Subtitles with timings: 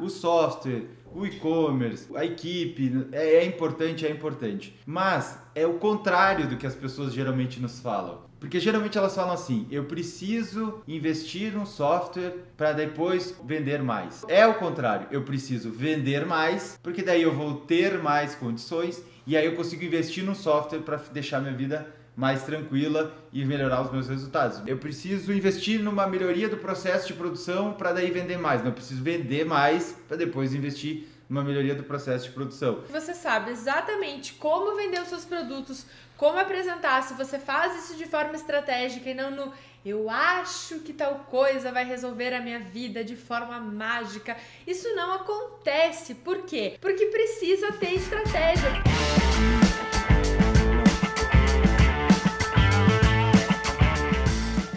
[0.00, 4.76] O software, o e-commerce, a equipe, é, é, importante, é importante.
[4.84, 8.22] Mas é o contrário do que as pessoas geralmente nos falam.
[8.40, 14.24] Porque geralmente elas falam assim: eu preciso investir no software para depois vender mais.
[14.26, 19.36] É o contrário, eu preciso vender mais, porque daí eu vou ter mais condições e
[19.36, 21.86] aí eu consigo investir no software para deixar minha vida
[22.16, 24.62] mais tranquila e melhorar os meus resultados.
[24.66, 28.62] Eu preciso investir numa melhoria do processo de produção para daí vender mais.
[28.62, 32.84] Não, preciso vender mais para depois investir numa melhoria do processo de produção.
[32.90, 38.04] Você sabe exatamente como vender os seus produtos, como apresentar, se você faz isso de
[38.04, 39.52] forma estratégica e não no
[39.84, 44.34] eu acho que tal coisa vai resolver a minha vida de forma mágica.
[44.66, 46.14] Isso não acontece.
[46.14, 46.78] Por quê?
[46.80, 49.73] Porque precisa ter estratégia.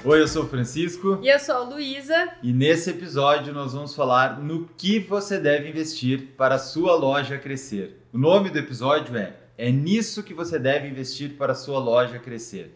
[0.10, 1.20] Oi, eu sou o Francisco.
[1.22, 2.30] E eu sou a Luísa.
[2.42, 7.38] E nesse episódio nós vamos falar no que você deve investir para a sua loja
[7.38, 8.08] crescer.
[8.14, 12.20] O nome do episódio é É nisso que você deve investir para a sua loja
[12.20, 12.74] crescer.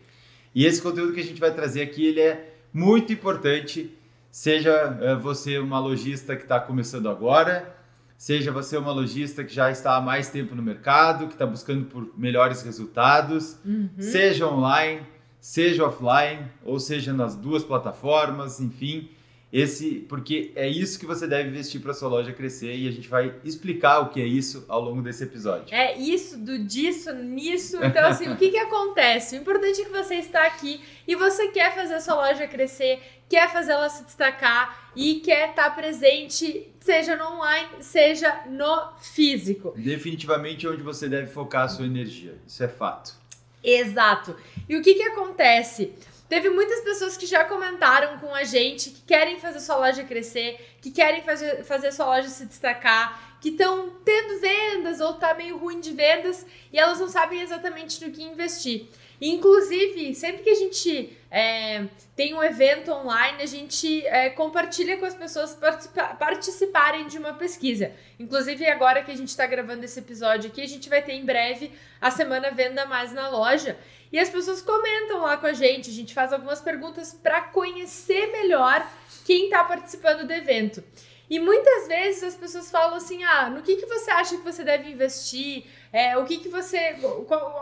[0.53, 3.97] E esse conteúdo que a gente vai trazer aqui, ele é muito importante,
[4.29, 7.73] seja eh, você uma lojista que está começando agora,
[8.17, 11.85] seja você uma lojista que já está há mais tempo no mercado, que está buscando
[11.85, 13.89] por melhores resultados, uhum.
[13.99, 15.07] seja online,
[15.41, 19.09] seja offline, ou seja nas duas plataformas, enfim.
[19.51, 23.09] Esse, porque é isso que você deve investir para sua loja crescer e a gente
[23.09, 25.75] vai explicar o que é isso ao longo desse episódio.
[25.75, 27.77] É isso, do disso, nisso.
[27.83, 29.35] Então, assim, o que, que acontece?
[29.35, 33.01] O importante é que você está aqui e você quer fazer a sua loja crescer,
[33.27, 39.73] quer fazer ela se destacar e quer estar presente, seja no online, seja no físico.
[39.75, 42.37] Definitivamente onde você deve focar a sua energia.
[42.47, 43.20] Isso é fato.
[43.63, 44.35] Exato.
[44.67, 45.93] E o que, que acontece?
[46.27, 50.77] Teve muitas pessoas que já comentaram com a gente que querem fazer sua loja crescer,
[50.81, 55.57] que querem fazer, fazer sua loja se destacar, que estão tendo vendas ou tá meio
[55.57, 58.87] ruim de vendas e elas não sabem exatamente no que investir.
[59.21, 61.85] Inclusive, sempre que a gente é,
[62.15, 67.33] tem um evento online, a gente é, compartilha com as pessoas participa participarem de uma
[67.33, 67.91] pesquisa.
[68.19, 71.23] Inclusive, agora que a gente está gravando esse episódio aqui, a gente vai ter em
[71.23, 73.77] breve a semana Venda Mais na loja.
[74.11, 78.25] E as pessoas comentam lá com a gente, a gente faz algumas perguntas para conhecer
[78.31, 78.85] melhor
[79.23, 80.83] quem está participando do evento.
[81.31, 84.65] E muitas vezes as pessoas falam assim: ah, no que, que você acha que você
[84.65, 85.63] deve investir?
[85.93, 86.97] É, o que, que você.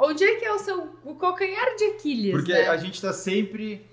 [0.01, 2.31] Onde é que é o seu o calcanhar de Aquiles?
[2.31, 2.67] Porque né?
[2.67, 3.85] a gente está sempre.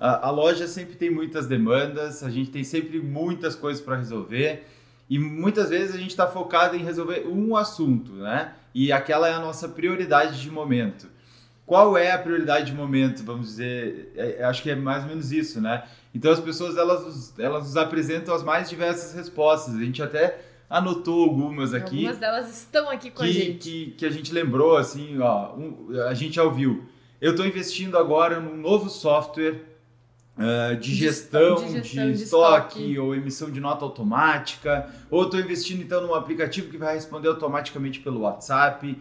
[0.00, 4.66] A, a, loja sempre tem muitas demandas, a gente tem sempre muitas coisas para resolver.
[5.08, 8.54] E muitas vezes a gente está focado em resolver um assunto, né?
[8.74, 11.06] E aquela é a nossa prioridade de momento.
[11.64, 13.22] Qual é a prioridade de momento?
[13.22, 15.84] Vamos dizer, é, é acho que é mais ou menos isso, né?
[16.14, 19.74] Então as pessoas elas, elas nos apresentam as mais diversas respostas.
[19.74, 22.06] A gente até anotou algumas aqui.
[22.06, 23.58] Algumas delas estão aqui com que, a gente.
[23.58, 26.84] Que, que a gente lembrou, assim, ó, um, a gente já ouviu.
[27.20, 29.62] Eu estou investindo agora num novo software
[30.38, 34.88] uh, de, gestão, de, gestão, de, de estoque, estoque, ou emissão de nota automática.
[35.10, 38.96] Ou estou investindo então num aplicativo que vai responder automaticamente pelo WhatsApp.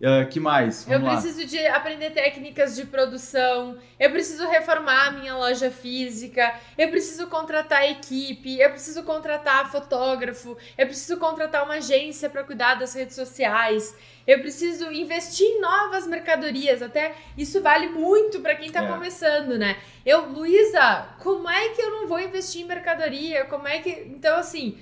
[0.00, 0.84] Uh, que mais?
[0.84, 1.44] Vamos eu preciso lá.
[1.44, 7.84] de aprender técnicas de produção, eu preciso reformar a minha loja física, eu preciso contratar
[7.84, 13.94] equipe, eu preciso contratar fotógrafo, eu preciso contratar uma agência para cuidar das redes sociais,
[14.26, 18.88] eu preciso investir em novas mercadorias, até isso vale muito para quem está é.
[18.88, 19.76] começando, né?
[20.06, 23.44] Eu, Luísa, como é que eu não vou investir em mercadoria?
[23.44, 23.90] Como é que.
[23.90, 24.78] Então, assim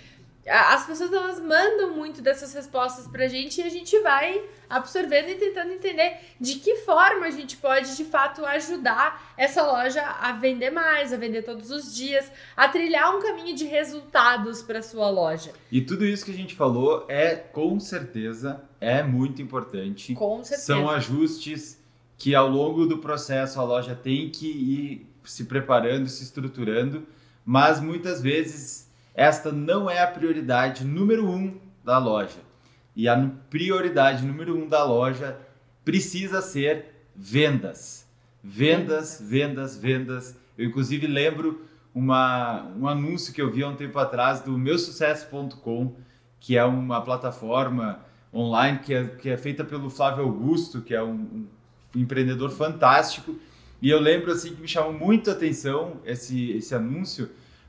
[0.47, 5.35] as pessoas elas mandam muito dessas respostas pra gente e a gente vai absorvendo e
[5.35, 10.71] tentando entender de que forma a gente pode de fato ajudar essa loja a vender
[10.71, 15.53] mais, a vender todos os dias, a trilhar um caminho de resultados para sua loja.
[15.71, 20.15] E tudo isso que a gente falou é com certeza é muito importante.
[20.15, 20.67] Com certeza.
[20.67, 21.79] São ajustes
[22.17, 27.07] que ao longo do processo a loja tem que ir se preparando, se estruturando,
[27.45, 28.88] mas muitas vezes
[29.19, 32.39] esta não é a prioridade número um da loja.
[32.95, 35.37] E a prioridade número um da loja
[35.85, 36.85] precisa ser
[37.17, 38.07] vendas.
[38.41, 40.37] Vendas, vendas, vendas.
[40.57, 41.63] Eu, inclusive, lembro
[41.93, 45.97] uma, um anúncio que eu vi há um tempo atrás do meusucesso.com,
[46.39, 47.99] que é uma plataforma
[48.33, 51.49] online que é, que é feita pelo Flávio Augusto, que é um,
[51.93, 53.35] um empreendedor fantástico.
[53.83, 57.29] E eu lembro assim que me chamou muito a atenção esse, esse anúncio,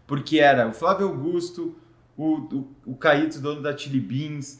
[0.09, 1.75] porque era o Flávio Augusto,
[2.17, 4.59] o, o, o Caíto, dono da Chili Beans,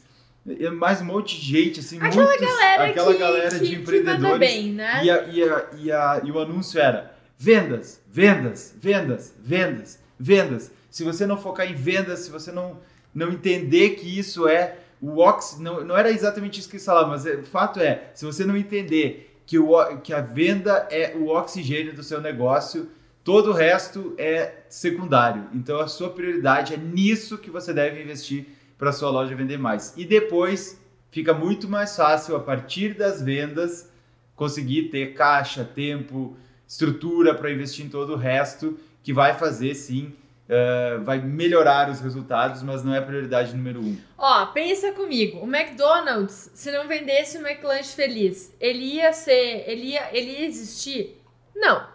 [0.78, 4.38] mais um monte de gente, assim, aquela muitos, galera aquela que, galera que, de empreendedores.
[4.38, 5.04] Bem, né?
[5.04, 10.70] e, a, e, a, e, a, e o anúncio era vendas, vendas, vendas, vendas, vendas.
[10.88, 12.78] Se você não focar em vendas, se você não
[13.12, 17.10] não entender que isso é o ox, não, não era exatamente isso que eles falavam,
[17.10, 21.16] mas é, o fato é, se você não entender que, o, que a venda é
[21.16, 22.88] o oxigênio do seu negócio,
[23.24, 25.46] todo o resto é secundário.
[25.52, 28.46] Então a sua prioridade é nisso que você deve investir
[28.78, 29.94] para sua loja vender mais.
[29.96, 30.80] E depois
[31.10, 33.90] fica muito mais fácil a partir das vendas
[34.34, 36.36] conseguir ter caixa, tempo,
[36.66, 40.14] estrutura para investir em todo o resto que vai fazer sim
[40.50, 43.96] uh, vai melhorar os resultados, mas não é a prioridade número um.
[44.18, 49.92] Ó, pensa comigo, o McDonald's, se não vendesse o McLanche feliz, ele ia ser, ele
[49.92, 51.22] ia, ele ia existir?
[51.54, 51.86] Não.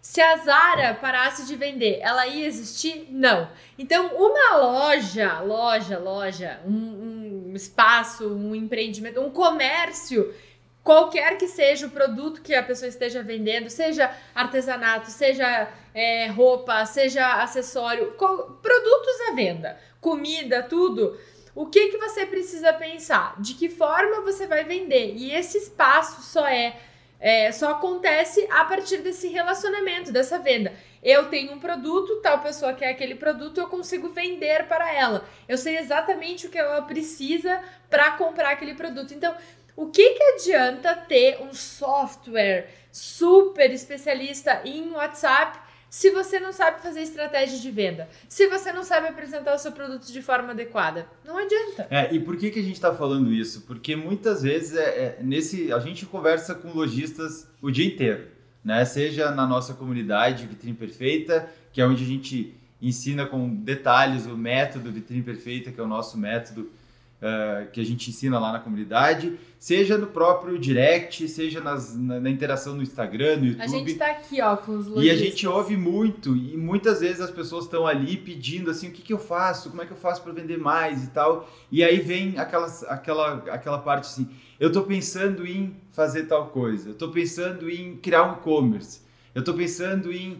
[0.00, 3.06] Se a Zara parasse de vender, ela ia existir?
[3.10, 3.50] Não.
[3.78, 10.34] Então, uma loja, loja, loja, um, um espaço, um empreendimento, um comércio
[10.82, 16.84] qualquer que seja o produto que a pessoa esteja vendendo, seja artesanato, seja é, roupa,
[16.86, 21.18] seja acessório, produtos à venda, comida, tudo.
[21.54, 23.40] O que, que você precisa pensar?
[23.40, 25.14] De que forma você vai vender?
[25.16, 26.76] E esse espaço só é,
[27.20, 30.72] é só acontece a partir desse relacionamento, dessa venda.
[31.02, 35.24] Eu tenho um produto, tal pessoa quer aquele produto, eu consigo vender para ela.
[35.46, 39.12] Eu sei exatamente o que ela precisa para comprar aquele produto.
[39.12, 39.34] Então,
[39.76, 45.58] o que, que adianta ter um software super especialista em WhatsApp
[45.90, 48.08] se você não sabe fazer estratégia de venda?
[48.28, 51.08] Se você não sabe apresentar o seu produto de forma adequada?
[51.24, 51.88] Não adianta.
[51.90, 53.62] É, e por que, que a gente está falando isso?
[53.62, 58.28] Porque muitas vezes é, é, nesse a gente conversa com lojistas o dia inteiro,
[58.64, 58.84] né?
[58.84, 64.36] Seja na nossa comunidade Vitrine Perfeita, que é onde a gente ensina com detalhes o
[64.36, 66.70] método Vitrine Perfeita, que é o nosso método
[67.20, 72.18] uh, que a gente ensina lá na comunidade, seja no próprio direct, seja nas, na,
[72.18, 73.62] na, interação no Instagram, no YouTube.
[73.62, 75.04] A gente está aqui, ó, com os lojistas.
[75.04, 78.92] E a gente ouve muito, e muitas vezes as pessoas estão ali pedindo assim, o
[78.92, 81.48] que, que eu faço, como é que eu faço para vender mais e tal.
[81.70, 84.28] E aí vem aquela, aquela, aquela parte assim,
[84.58, 89.00] eu estou pensando em fazer tal coisa, eu estou pensando em criar um e-commerce,
[89.34, 90.38] eu estou pensando em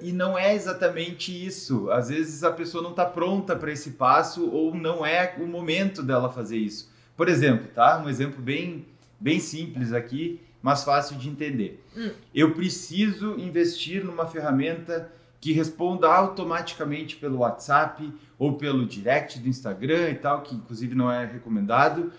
[0.00, 1.90] e não é exatamente isso.
[1.90, 6.02] Às vezes a pessoa não está pronta para esse passo ou não é o momento
[6.02, 6.90] dela fazer isso.
[7.16, 8.00] Por exemplo, tá?
[8.02, 8.86] Um exemplo bem,
[9.18, 11.84] bem simples aqui, mas fácil de entender.
[11.96, 12.10] Hum.
[12.34, 20.10] Eu preciso investir numa ferramenta que responda automaticamente pelo WhatsApp ou pelo direct do Instagram
[20.10, 22.12] e tal, que inclusive não é recomendado.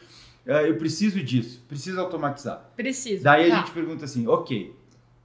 [0.45, 2.69] É, eu preciso disso, preciso automatizar.
[2.75, 3.23] Preciso.
[3.23, 3.55] Daí tá.
[3.55, 4.75] a gente pergunta assim, ok,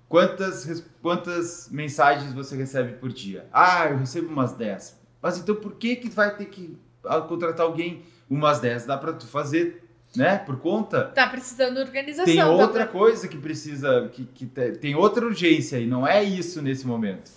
[0.08, 3.46] Quantas, quantas mensagens você recebe por dia?
[3.52, 4.98] Ah, eu recebo umas 10.
[5.20, 8.86] Mas então por que que vai ter que ah, contratar alguém umas 10?
[8.86, 9.84] Dá para tu fazer,
[10.16, 11.04] né, por conta?
[11.04, 12.24] Tá precisando de organização.
[12.24, 12.86] Tem outra pra...
[12.86, 17.30] coisa que precisa, que, que tem outra urgência e não é isso nesse momento.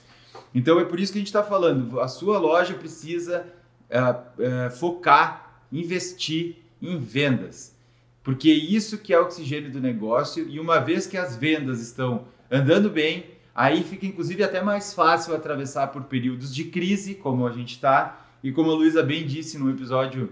[0.55, 1.99] Então é por isso que a gente está falando.
[1.99, 3.45] A sua loja precisa
[3.89, 7.75] uh, uh, focar, investir em vendas.
[8.23, 10.47] Porque é isso que é o oxigênio do negócio.
[10.47, 13.25] E uma vez que as vendas estão andando bem,
[13.55, 18.27] aí fica inclusive até mais fácil atravessar por períodos de crise, como a gente está,
[18.43, 20.31] e como a Luísa bem disse no episódio,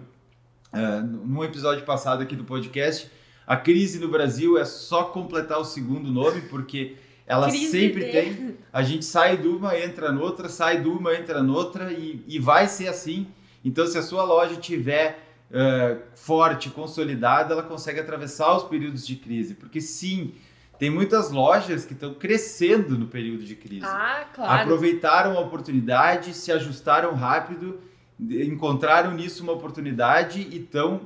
[0.74, 3.10] uh, num episódio passado aqui do podcast,
[3.48, 8.12] a crise no Brasil é só completar o segundo nome, porque ela crise sempre de...
[8.12, 8.58] tem.
[8.72, 12.68] A gente sai de uma, entra noutra, sai de uma, entra noutra, e, e vai
[12.68, 13.28] ser assim.
[13.64, 15.20] Então, se a sua loja tiver
[15.50, 19.54] uh, forte, consolidada, ela consegue atravessar os períodos de crise.
[19.54, 20.34] Porque sim,
[20.80, 23.86] tem muitas lojas que estão crescendo no período de crise.
[23.86, 24.62] Ah, claro.
[24.62, 27.82] Aproveitaram a oportunidade, se ajustaram rápido,
[28.18, 31.02] encontraram nisso uma oportunidade e estão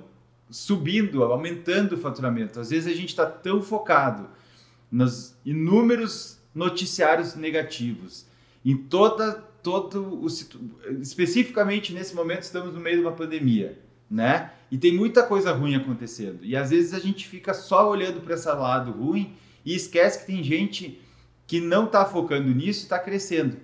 [0.47, 2.59] subindo, aumentando o faturamento.
[2.59, 4.29] Às vezes a gente está tão focado
[4.91, 8.27] nos inúmeros noticiários negativos,
[8.63, 10.27] em toda, todo o
[11.01, 14.51] especificamente nesse momento estamos no meio de uma pandemia, né?
[14.69, 16.39] E tem muita coisa ruim acontecendo.
[16.43, 20.25] E às vezes a gente fica só olhando para esse lado ruim e esquece que
[20.25, 21.01] tem gente
[21.45, 23.57] que não está focando nisso e está crescendo.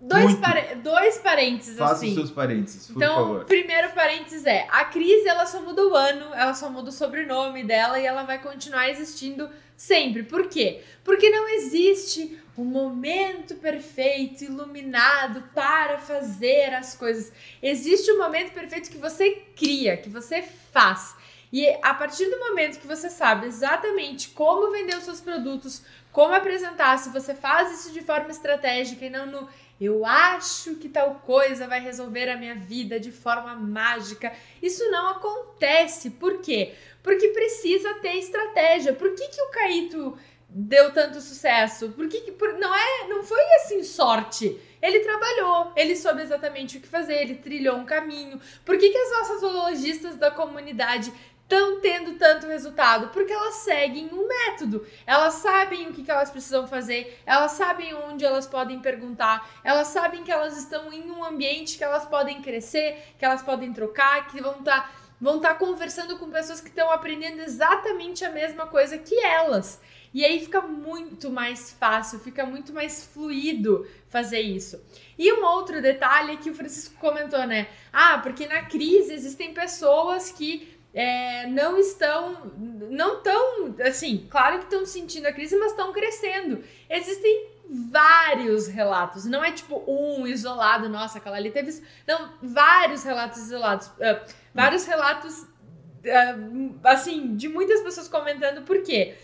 [0.00, 0.74] Dois, par...
[0.82, 2.08] dois parênteses Faça assim.
[2.08, 3.44] os seus parênteses, por então, favor.
[3.44, 7.62] Primeiro parênteses é: a crise ela só muda o ano, ela só muda o sobrenome
[7.62, 10.24] dela e ela vai continuar existindo sempre.
[10.24, 10.82] Por quê?
[11.04, 17.32] Porque não existe um momento perfeito, iluminado para fazer as coisas.
[17.62, 20.42] Existe um momento perfeito que você cria, que você
[20.72, 21.14] faz.
[21.52, 26.34] E a partir do momento que você sabe exatamente como vender os seus produtos, como
[26.34, 29.48] apresentar, se você faz isso de forma estratégica e não no
[29.84, 34.32] eu acho que tal coisa vai resolver a minha vida de forma mágica.
[34.62, 36.10] Isso não acontece.
[36.10, 36.72] Por quê?
[37.02, 38.92] Porque precisa ter estratégia.
[38.92, 40.16] Por que, que o Caíto
[40.48, 41.88] deu tanto sucesso?
[41.88, 44.56] Por que, por, não é, não foi assim sorte.
[44.80, 48.40] Ele trabalhou, ele soube exatamente o que fazer, ele trilhou um caminho.
[48.64, 51.12] Por que, que as nossas zoologistas da comunidade
[51.52, 53.08] estão tendo tanto resultado?
[53.08, 54.86] Porque elas seguem um método.
[55.06, 59.88] Elas sabem o que, que elas precisam fazer, elas sabem onde elas podem perguntar, elas
[59.88, 64.28] sabem que elas estão em um ambiente que elas podem crescer, que elas podem trocar,
[64.28, 64.82] que vão estar.
[64.82, 69.14] Tá, vão estar tá conversando com pessoas que estão aprendendo exatamente a mesma coisa que
[69.24, 69.80] elas.
[70.12, 74.78] E aí fica muito mais fácil, fica muito mais fluido fazer isso.
[75.16, 77.68] E um outro detalhe que o Francisco comentou, né?
[77.92, 82.52] Ah, porque na crise existem pessoas que é, não estão,
[82.90, 86.62] não estão, assim, claro que estão sentindo a crise, mas estão crescendo.
[86.88, 87.50] Existem
[87.90, 91.82] vários relatos, não é tipo um isolado, nossa, aquela ali teve.
[92.06, 99.16] Não, vários relatos isolados, uh, vários relatos, uh, assim, de muitas pessoas comentando por quê?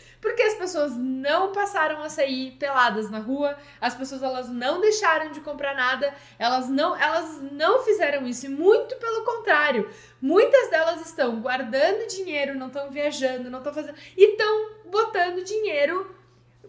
[0.48, 5.40] As pessoas não passaram a sair peladas na rua, as pessoas elas não deixaram de
[5.40, 9.88] comprar nada, elas não, elas não fizeram isso, e muito pelo contrário.
[10.20, 16.17] Muitas delas estão guardando dinheiro, não estão viajando, não estão fazendo, e estão botando dinheiro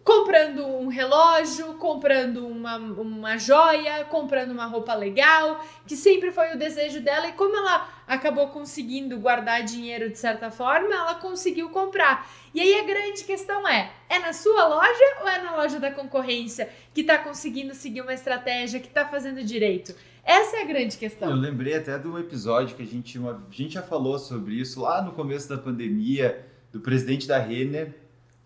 [0.04, 6.58] comprando um relógio, comprando uma, uma joia, comprando uma roupa legal, que sempre foi o
[6.58, 12.30] desejo dela, e como ela acabou conseguindo guardar dinheiro de certa forma, ela conseguiu comprar.
[12.54, 15.92] E aí a grande questão é: é na sua loja ou é na loja da
[15.92, 19.94] concorrência que está conseguindo seguir uma estratégia, que está fazendo direito?
[20.24, 21.30] Essa é a grande questão.
[21.30, 24.54] Eu lembrei até de um episódio que a gente, uma, a gente já falou sobre
[24.56, 27.96] isso lá no começo da pandemia, do presidente da Renner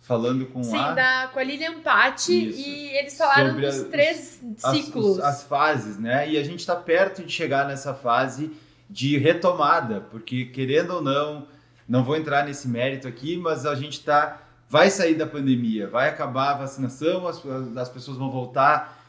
[0.04, 0.92] falando com Sim, a...
[0.92, 5.18] da, com a Lilian Patti e eles falaram Sobre dos três ciclos.
[5.20, 6.30] As, as, fases, né?
[6.30, 8.52] E a gente está perto de chegar nessa fase
[8.90, 11.48] de retomada, porque querendo ou não,
[11.88, 16.10] não vou entrar nesse mérito aqui, mas a gente tá vai sair da pandemia, vai
[16.10, 17.42] acabar a vacinação, as,
[17.78, 19.02] as pessoas vão voltar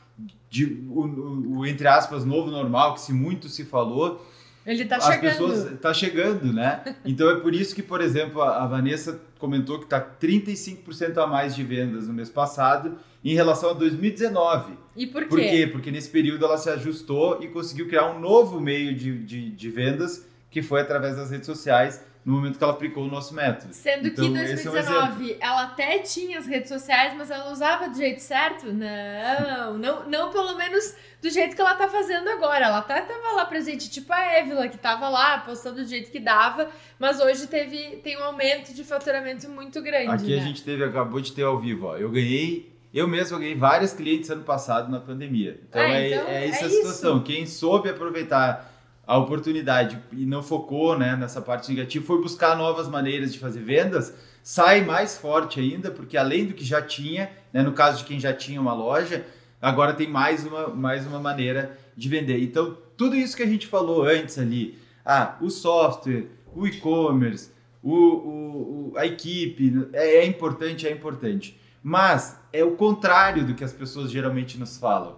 [0.48, 4.24] de o, o, entre aspas novo normal que se muito se falou
[4.66, 5.23] ele tá As chegando.
[5.23, 6.97] pessoas tá chegando, né?
[7.04, 11.54] Então é por isso que, por exemplo, a, Vanessa comentou que tá 35% a mais
[11.54, 14.73] de vendas no mês passado em relação a 2019.
[14.97, 15.28] E por quê?
[15.28, 15.66] Por quê?
[15.66, 19.71] Porque nesse período ela se ajustou e conseguiu criar um novo meio de, de, de
[19.71, 23.75] vendas que foi através das redes sociais no momento que ela aplicou o nosso método.
[23.75, 27.52] Sendo então, que em 2019 é um ela até tinha as redes sociais, mas ela
[27.52, 28.73] usava do jeito certo?
[28.73, 32.64] Não, não, não pelo menos do jeito que ela tá fazendo agora.
[32.66, 36.19] Ela até tava lá presente, tipo a Évila, que tava lá postando do jeito que
[36.19, 40.09] dava, mas hoje teve tem um aumento de faturamento muito grande.
[40.09, 40.40] Aqui né?
[40.40, 41.97] a gente teve, acabou de ter ao vivo, ó.
[41.97, 45.61] Eu ganhei eu mesmo ganhei vários clientes ano passado na pandemia.
[45.69, 47.16] Então, ah, é, então é, é, essa é a situação.
[47.16, 47.25] Isso.
[47.25, 48.73] Quem soube aproveitar
[49.06, 53.61] a oportunidade e não focou né, nessa parte negativa, foi buscar novas maneiras de fazer
[53.61, 58.04] vendas, sai mais forte ainda, porque além do que já tinha, né, no caso de
[58.04, 59.25] quem já tinha uma loja,
[59.61, 62.42] agora tem mais uma, mais uma maneira de vender.
[62.42, 67.50] Então, tudo isso que a gente falou antes ali, ah, o software, o e-commerce,
[67.82, 71.61] o, o, a equipe, é, é importante, é importante.
[71.82, 75.16] Mas é o contrário do que as pessoas geralmente nos falam.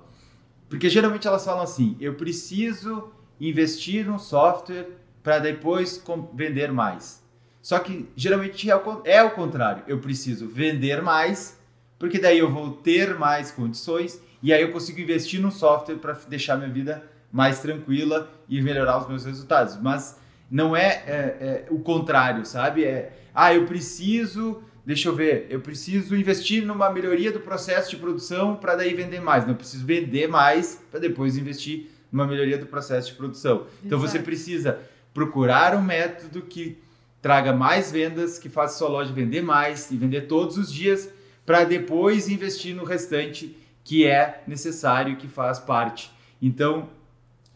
[0.69, 4.87] Porque geralmente elas falam assim: eu preciso investir no software
[5.23, 6.03] para depois
[6.35, 7.25] vender mais.
[7.61, 9.83] Só que geralmente é o, é o contrário.
[9.89, 11.59] Eu preciso vender mais,
[11.99, 16.13] porque daí eu vou ter mais condições e aí eu consigo investir no software para
[16.29, 17.03] deixar minha vida
[17.33, 19.77] mais tranquila e melhorar os meus resultados.
[19.83, 20.17] Mas
[20.51, 22.85] não é, é, é, o contrário, sabe?
[22.85, 27.97] É, ah, eu preciso, deixa eu ver, eu preciso investir numa melhoria do processo de
[27.97, 29.45] produção para daí vender mais.
[29.45, 33.57] Não, eu preciso vender mais para depois investir uma melhoria do processo de produção.
[33.57, 33.71] Exato.
[33.85, 34.79] Então você precisa
[35.13, 36.79] procurar um método que
[37.21, 41.09] traga mais vendas, que faça sua loja vender mais e vender todos os dias,
[41.45, 46.11] para depois investir no restante que é necessário, que faz parte.
[46.43, 46.89] Então,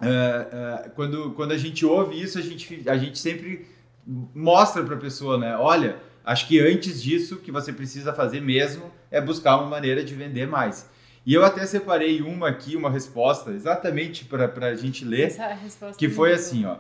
[0.00, 3.66] uh, uh, quando, quando a gente ouve isso, a gente, a gente sempre
[4.34, 5.56] mostra para a pessoa, né?
[5.56, 10.14] Olha, acho que antes disso, que você precisa fazer mesmo é buscar uma maneira de
[10.14, 10.88] vender mais.
[11.30, 15.32] E eu até separei uma aqui, uma resposta, exatamente para a gente ler,
[15.96, 16.78] que foi assim, ó.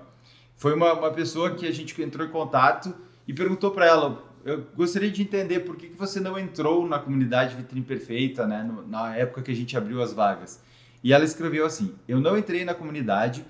[0.56, 2.92] Foi uma, uma pessoa que a gente entrou em contato
[3.28, 6.98] e perguntou para ela, eu gostaria de entender por que, que você não entrou na
[6.98, 10.60] comunidade Vitrine Perfeita, né, no, na época que a gente abriu as vagas.
[11.00, 13.44] E ela escreveu assim: Eu não entrei na comunidade,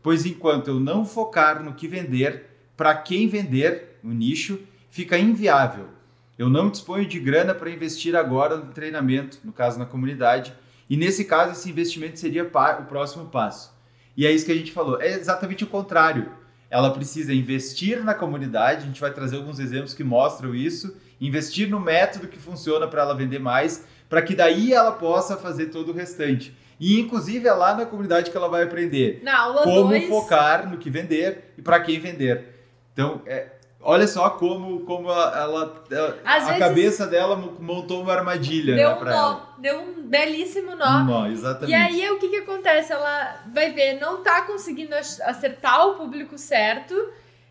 [0.00, 5.88] pois enquanto eu não focar no que vender, para quem vender, no nicho, fica inviável.
[6.38, 10.52] Eu não disponho de grana para investir agora no treinamento, no caso na comunidade,
[10.90, 13.72] e nesse caso esse investimento seria o próximo passo.
[14.16, 16.30] E é isso que a gente falou, é exatamente o contrário.
[16.70, 21.68] Ela precisa investir na comunidade, a gente vai trazer alguns exemplos que mostram isso, investir
[21.68, 25.90] no método que funciona para ela vender mais, para que daí ela possa fazer todo
[25.90, 26.56] o restante.
[26.80, 29.20] E inclusive é lá na comunidade que ela vai aprender
[29.62, 32.52] como dois- focar no que vender e para quem vender.
[32.92, 33.52] Então, é,
[33.84, 39.04] olha só como, como ela, ela- a cabeça dela montou uma armadilha Deu né, um
[39.04, 39.48] nó, ela.
[39.58, 40.98] deu um belíssimo nó.
[41.00, 41.70] Um nó, exatamente.
[41.70, 42.92] E aí, o que que acontece?
[42.92, 46.94] Ela vai ver, não tá conseguindo acertar o público certo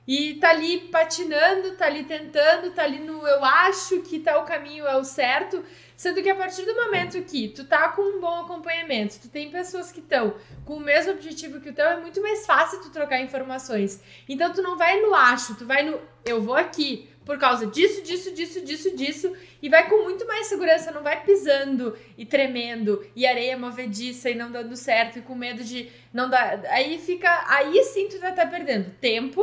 [0.08, 4.44] e tá ali patinando, tá ali tentando, tá ali no eu acho que tá o
[4.44, 5.64] caminho é o certo,
[5.96, 9.50] sendo que a partir do momento que tu tá com um bom acompanhamento, tu tem
[9.50, 10.36] pessoas que estão
[10.66, 14.02] com o mesmo objetivo que o teu, é muito mais fácil tu trocar informações.
[14.28, 18.02] Então tu não vai no acho, tu vai no eu vou aqui por causa disso,
[18.02, 23.06] disso, disso, disso, disso e vai com muito mais segurança, não vai pisando e tremendo
[23.16, 26.66] e areia movediça e não dando certo e com medo de não dar.
[26.68, 27.44] Aí fica.
[27.48, 29.42] Aí sim tu vai estar perdendo tempo,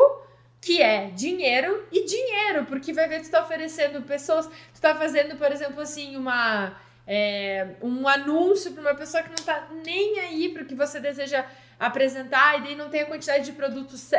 [0.61, 5.37] que é dinheiro e dinheiro, porque vai ver tu tá oferecendo pessoas, tu tá fazendo,
[5.37, 6.73] por exemplo, assim, uma.
[7.07, 11.00] é, um anúncio para uma pessoa que não tá nem aí para o que você
[11.00, 11.45] deseja
[11.79, 14.11] apresentar e daí não tem a quantidade de produtos.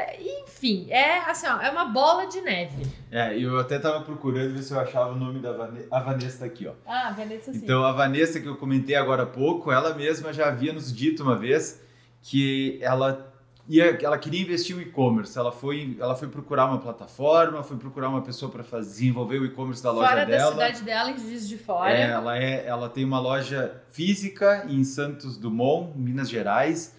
[0.47, 2.87] Enfim, é assim, ó, é uma bola de neve.
[3.11, 6.39] É, eu até tava procurando ver se eu achava o nome da Vane- a Vanessa
[6.39, 6.73] tá aqui, ó.
[6.87, 7.59] Ah, Vanessa sim.
[7.61, 11.21] Então a Vanessa que eu comentei agora há pouco, ela mesma já havia nos dito
[11.21, 11.79] uma vez
[12.23, 13.30] que ela
[13.67, 15.37] ia, ela queria investir em e-commerce.
[15.37, 19.81] Ela foi, ela foi procurar uma plataforma, foi procurar uma pessoa para desenvolver o e-commerce
[19.81, 20.51] da loja Fora da dela.
[20.51, 21.91] cidade dela, em Juiz de Fora.
[21.91, 26.95] É, ela, é, ela tem uma loja física em Santos Dumont, Minas Gerais.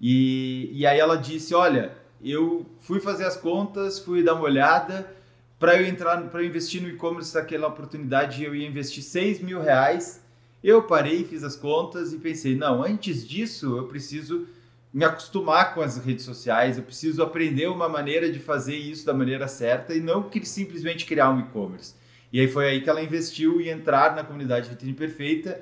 [0.00, 5.14] E, e aí ela disse: Olha, eu fui fazer as contas, fui dar uma olhada.
[5.58, 9.60] Para eu entrar, para eu investir no e-commerce daquela oportunidade, eu ia investir 6 mil
[9.60, 10.22] reais.
[10.64, 14.46] Eu parei, fiz as contas e pensei: não, antes disso eu preciso
[14.92, 19.14] me acostumar com as redes sociais, eu preciso aprender uma maneira de fazer isso da
[19.14, 21.94] maneira certa e não que simplesmente criar um e-commerce.
[22.32, 25.60] E aí foi aí que ela investiu em entrar na comunidade Vitrine Perfeita.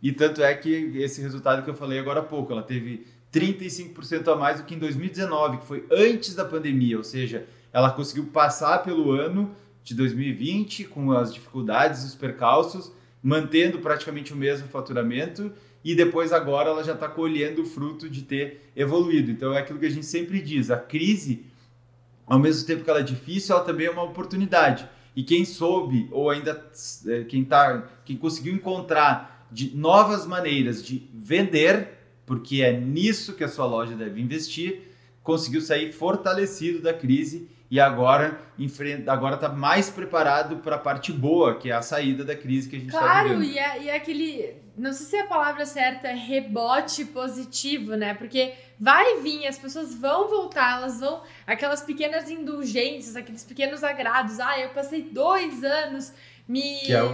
[0.00, 4.32] E tanto é que esse resultado que eu falei agora há pouco, ela teve 35%
[4.32, 8.26] a mais do que em 2019, que foi antes da pandemia, ou seja, ela conseguiu
[8.26, 14.68] passar pelo ano de 2020 com as dificuldades e os percalços, mantendo praticamente o mesmo
[14.68, 15.52] faturamento
[15.84, 19.30] e depois agora ela já está colhendo o fruto de ter evoluído.
[19.30, 21.46] Então é aquilo que a gente sempre diz, a crise,
[22.26, 24.88] ao mesmo tempo que ela é difícil, ela também é uma oportunidade.
[25.16, 26.64] E quem soube ou ainda
[27.06, 31.88] eh, quem tá, quem conseguiu encontrar de novas maneiras de vender,
[32.26, 34.82] porque é nisso que a sua loja deve investir,
[35.22, 41.12] conseguiu sair fortalecido da crise e agora enfrenta, agora está mais preparado para a parte
[41.12, 43.44] boa, que é a saída da crise que a gente está Claro, vivendo.
[43.44, 44.54] e é, e é aquele.
[44.76, 48.14] Não sei se a palavra certa é rebote positivo, né?
[48.14, 51.20] Porque vai vir, as pessoas vão voltar, elas vão.
[51.46, 54.38] Aquelas pequenas indulgências, aqueles pequenos agrados.
[54.40, 56.12] Ah, eu passei dois anos
[56.46, 56.78] me.
[56.80, 57.08] Que é o-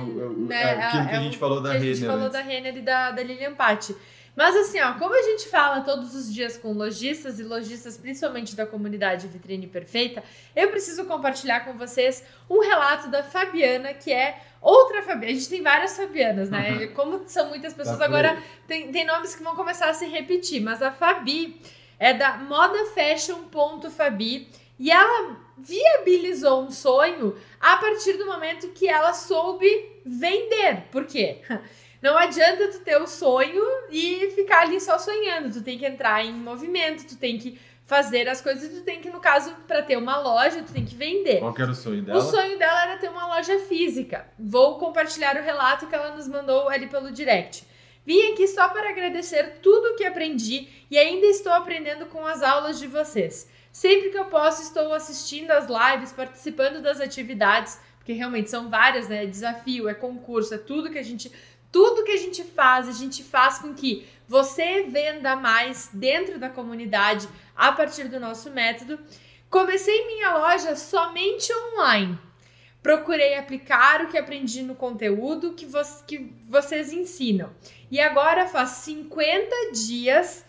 [0.45, 2.31] o- né, é aquilo que a o gente falou da que A gente Renner falou
[2.31, 3.97] da Renner e da, da Lilian Patti.
[4.37, 8.57] Mas assim, ó, como a gente fala todos os dias com lojistas e lojistas, principalmente
[8.57, 10.25] da comunidade Vitrine Perfeita,
[10.57, 15.33] eu preciso compartilhar com vocês um relato da Fabiana, que é outra Fabiana.
[15.33, 16.89] A gente tem várias Fabianas, né?
[16.89, 20.61] Como são muitas pessoas, Tá agora tem, tem nomes que vão começar a se repetir,
[20.61, 21.61] mas a Fabi
[21.99, 29.67] é da modafashion.fabi e ela viabilizou um sonho a partir do momento que ela soube
[30.05, 30.89] vender.
[30.91, 31.41] Por quê?
[32.05, 35.51] Não adianta tu ter o sonho e ficar ali só sonhando.
[35.51, 39.09] Tu tem que entrar em movimento, tu tem que fazer as coisas, tu tem que,
[39.09, 41.39] no caso, para ter uma loja, tu tem que vender.
[41.39, 42.19] Qual que era o sonho dela?
[42.19, 44.27] O sonho dela era ter uma loja física.
[44.39, 47.67] Vou compartilhar o relato que ela nos mandou ali pelo direct.
[48.05, 52.43] Vim aqui só para agradecer tudo o que aprendi e ainda estou aprendendo com as
[52.43, 53.49] aulas de vocês.
[53.73, 59.09] Sempre que eu posso, estou assistindo as lives, participando das atividades, porque realmente são várias,
[59.09, 59.25] né?
[59.25, 61.33] É desafio, é concurso, é tudo que a gente.
[61.75, 66.49] Tudo que a gente faz, a gente faz com que você venda mais dentro da
[66.49, 68.97] comunidade a partir do nosso método.
[69.51, 72.17] Comecei minha loja somente online.
[72.81, 77.53] Procurei aplicar o que aprendi no conteúdo que, vo que vocês ensinam.
[77.91, 80.47] E agora faz 50 dias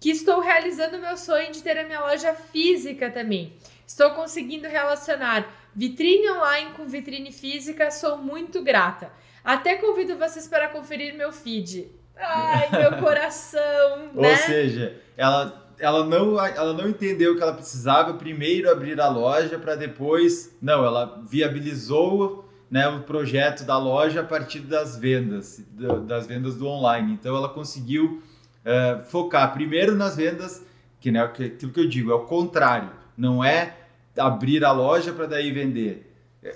[0.00, 3.52] que estou realizando meu sonho de ter a minha loja física também.
[3.86, 9.12] Estou conseguindo relacionar vitrine online com vitrine física, sou muito grata.
[9.44, 11.90] Até convido vocês para conferir meu feed.
[12.16, 14.36] Ai, meu coração, Ou né?
[14.36, 19.74] seja, ela, ela, não, ela não entendeu que ela precisava primeiro abrir a loja para
[19.74, 20.56] depois.
[20.60, 25.64] Não, ela viabilizou né, o projeto da loja a partir das vendas,
[26.06, 27.12] das vendas do online.
[27.14, 28.22] Então ela conseguiu
[28.64, 30.64] eh, focar primeiro nas vendas,
[31.00, 32.90] que né, que- aquilo que eu digo, é o contrário.
[33.16, 33.76] Não é
[34.16, 36.11] abrir a loja para daí vender.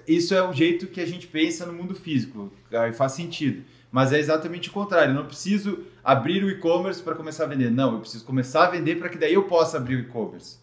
[0.07, 3.65] Isso é o jeito que a gente pensa no mundo físico, aí faz sentido.
[3.91, 5.13] Mas é exatamente o contrário.
[5.13, 7.71] Eu não preciso abrir o e-commerce para começar a vender.
[7.71, 10.59] Não, eu preciso começar a vender para que daí eu possa abrir o e-commerce.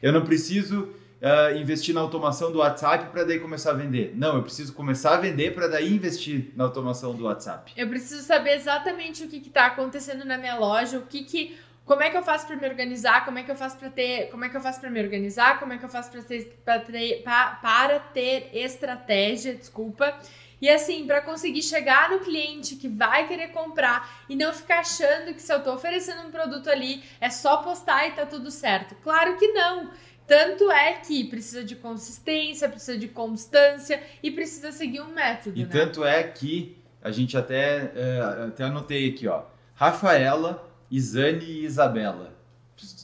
[0.00, 0.88] Eu não preciso
[1.20, 4.14] uh, investir na automação do WhatsApp para daí começar a vender.
[4.16, 7.72] Não, eu preciso começar a vender para daí investir na automação do WhatsApp.
[7.76, 11.58] Eu preciso saber exatamente o que está acontecendo na minha loja, o que que
[11.90, 13.24] como é que eu faço para me organizar?
[13.24, 14.30] Como é que eu faço para ter?
[14.30, 15.58] Como é que eu faço para me organizar?
[15.58, 19.56] Como é que eu faço para ter, ter, para ter estratégia?
[19.56, 20.16] Desculpa.
[20.62, 25.34] E assim, para conseguir chegar no cliente que vai querer comprar e não ficar achando
[25.34, 28.94] que se eu tô oferecendo um produto ali é só postar e tá tudo certo.
[29.02, 29.90] Claro que não.
[30.28, 35.58] Tanto é que precisa de consistência, precisa de constância e precisa seguir um método.
[35.58, 35.68] E né?
[35.68, 39.42] tanto é que a gente até, é, até anotei aqui, ó.
[39.74, 42.34] Rafaela, Isane e Isabela.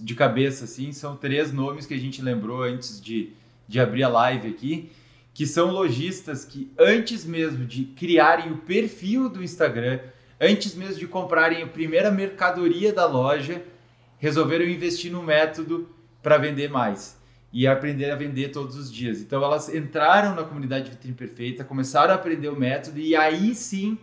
[0.01, 3.33] De cabeça, assim, são três nomes que a gente lembrou antes de,
[3.69, 4.91] de abrir a live aqui,
[5.35, 10.01] que são lojistas que antes mesmo de criarem o perfil do Instagram,
[10.41, 13.63] antes mesmo de comprarem a primeira mercadoria da loja,
[14.19, 15.89] resolveram investir no método
[16.23, 17.19] para vender mais
[17.53, 19.21] e aprender a vender todos os dias.
[19.21, 23.99] Então elas entraram na comunidade Vitrine Perfeita, começaram a aprender o método e aí sim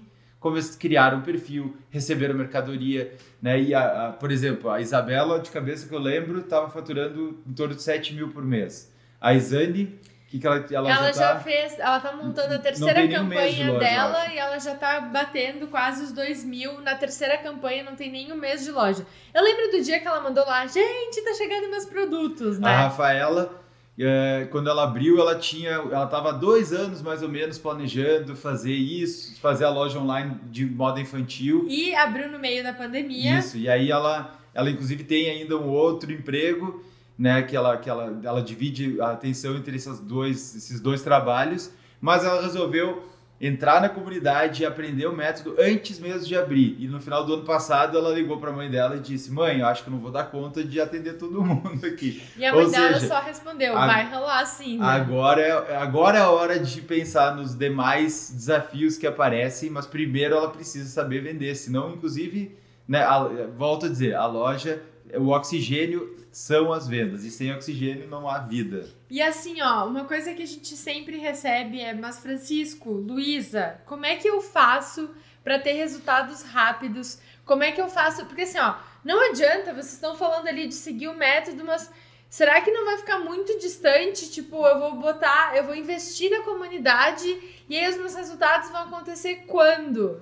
[0.78, 3.62] criaram um perfil, receberam mercadoria, né?
[3.62, 7.54] E a, a, por exemplo, a Isabela, de cabeça que eu lembro, estava faturando em
[7.54, 8.92] torno de 7 mil por mês.
[9.22, 10.00] A Isane
[10.34, 13.72] que, que ela, ela, ela já, já tá, fez, ela tá montando a terceira campanha
[13.72, 17.96] loja, dela e ela já tá batendo quase os dois mil na terceira campanha, não
[17.96, 19.06] tem nem um mês de loja.
[19.32, 22.68] Eu lembro do dia que ela mandou lá, gente, tá chegando meus produtos, né?
[22.68, 23.63] A Rafaela,
[24.00, 28.74] é, quando ela abriu, ela tinha, ela tava dois anos mais ou menos planejando fazer
[28.74, 31.66] isso, fazer a loja online de moda infantil.
[31.70, 33.38] E abriu no meio da pandemia.
[33.38, 36.84] Isso, e aí ela, ela inclusive tem ainda um outro emprego
[37.18, 41.72] né, que ela, que ela, ela divide a atenção entre esses dois, esses dois trabalhos,
[42.02, 43.04] mas ela resolveu
[43.46, 46.78] entrar na comunidade e aprender o método antes mesmo de abrir.
[46.80, 49.60] E no final do ano passado ela ligou para a mãe dela e disse: "Mãe,
[49.60, 52.24] eu acho que eu não vou dar conta de atender todo mundo aqui".
[52.38, 54.80] E a mãe Ou dela seja, só respondeu: a, "Vai rolar sim".
[54.80, 54.86] Né?
[54.86, 60.36] Agora é agora é a hora de pensar nos demais desafios que aparecem, mas primeiro
[60.36, 63.28] ela precisa saber vender, senão inclusive, né, a,
[63.58, 64.82] volto a dizer, a loja,
[65.16, 67.24] o oxigênio são as vendas.
[67.24, 68.90] E sem oxigênio não há vida.
[69.10, 74.06] E assim, ó, uma coisa que a gente sempre recebe é: Mas Francisco, Luísa, como
[74.06, 75.10] é que eu faço
[75.44, 77.20] para ter resultados rápidos?
[77.46, 78.26] Como é que eu faço?
[78.26, 81.92] Porque assim, ó, não adianta, vocês estão falando ali de seguir o método, mas
[82.30, 84.32] será que não vai ficar muito distante?
[84.32, 87.28] Tipo, eu vou botar, eu vou investir na comunidade
[87.70, 90.22] e aí os meus resultados vão acontecer quando?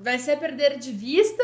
[0.00, 1.42] Vai ser perder de vista?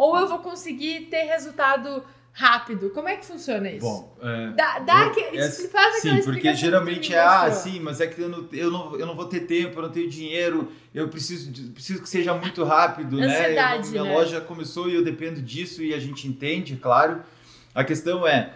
[0.00, 2.88] Ou eu vou conseguir ter resultado rápido.
[2.88, 3.84] Como é que funciona isso?
[3.84, 8.00] Bom, é, dá, dá eu, que, é, faz Sim, porque geralmente é, ah, sim, mas
[8.00, 10.72] é que eu não, eu, não, eu não vou ter tempo, eu não tenho dinheiro,
[10.94, 13.50] eu preciso, preciso que seja muito rápido, né?
[13.50, 14.14] Eu, minha né?
[14.14, 17.20] loja começou e eu dependo disso e a gente entende, claro.
[17.74, 18.54] A questão é,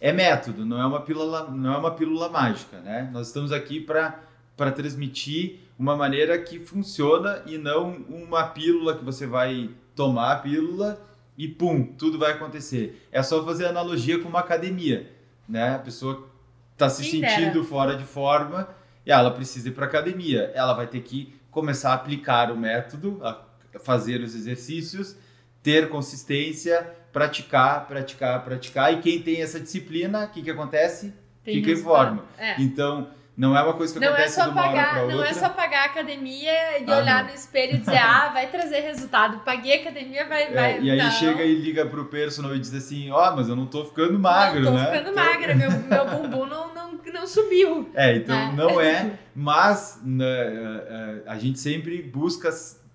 [0.00, 3.10] é método, não é uma pílula, não é uma pílula mágica, né?
[3.12, 4.22] Nós estamos aqui para
[4.56, 10.36] para transmitir uma maneira que funciona e não uma pílula que você vai tomar a
[10.36, 11.02] pílula
[11.36, 13.08] e pum, tudo vai acontecer.
[13.10, 15.10] É só fazer analogia com uma academia,
[15.48, 15.74] né?
[15.74, 16.28] A pessoa
[16.72, 18.68] está se sentindo fora de forma
[19.04, 20.52] e ela precisa ir para academia.
[20.54, 23.42] Ela vai ter que começar a aplicar o método, a
[23.80, 25.16] fazer os exercícios,
[25.62, 28.92] ter consistência, praticar, praticar, praticar.
[28.92, 31.14] E quem tem essa disciplina, o que, que acontece?
[31.42, 32.24] Tem Fica em forma.
[32.36, 32.60] É.
[32.60, 35.02] Então, não é uma coisa que não é acontece é só de pagar, hora para
[35.02, 35.16] outra.
[35.16, 37.30] Não é só pagar a academia e ah, olhar não.
[37.30, 39.40] no espelho e dizer, ah, vai trazer resultado.
[39.44, 40.44] Paguei a academia, vai...
[40.44, 41.10] É, vai e aí não.
[41.10, 44.18] chega e liga pro personal e diz assim, ó, oh, mas eu não tô ficando
[44.18, 44.86] magro, não tô né?
[44.86, 45.20] ficando tô...
[45.20, 47.90] magra, meu, meu bumbum não, não, não subiu.
[47.92, 48.52] É, então é.
[48.52, 52.48] não é, mas né, é, é, a gente sempre busca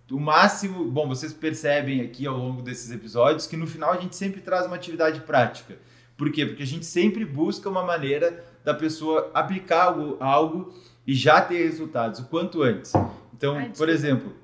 [0.09, 0.85] o máximo...
[0.85, 4.65] Bom, vocês percebem aqui ao longo desses episódios que no final a gente sempre traz
[4.65, 5.77] uma atividade prática.
[6.17, 6.47] Por quê?
[6.47, 10.73] Porque a gente sempre busca uma maneira da pessoa aplicar algo, algo
[11.05, 12.93] e já ter resultados o quanto antes.
[13.35, 14.35] Então, Ai, por exemplo,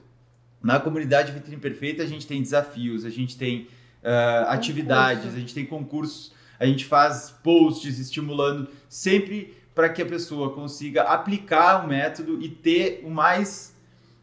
[0.62, 3.67] na comunidade Vitrine Perfeita a gente tem desafios, a gente tem
[4.03, 10.06] uh, atividades, a gente tem concursos, a gente faz posts estimulando sempre para que a
[10.06, 13.75] pessoa consiga aplicar o método e ter o mais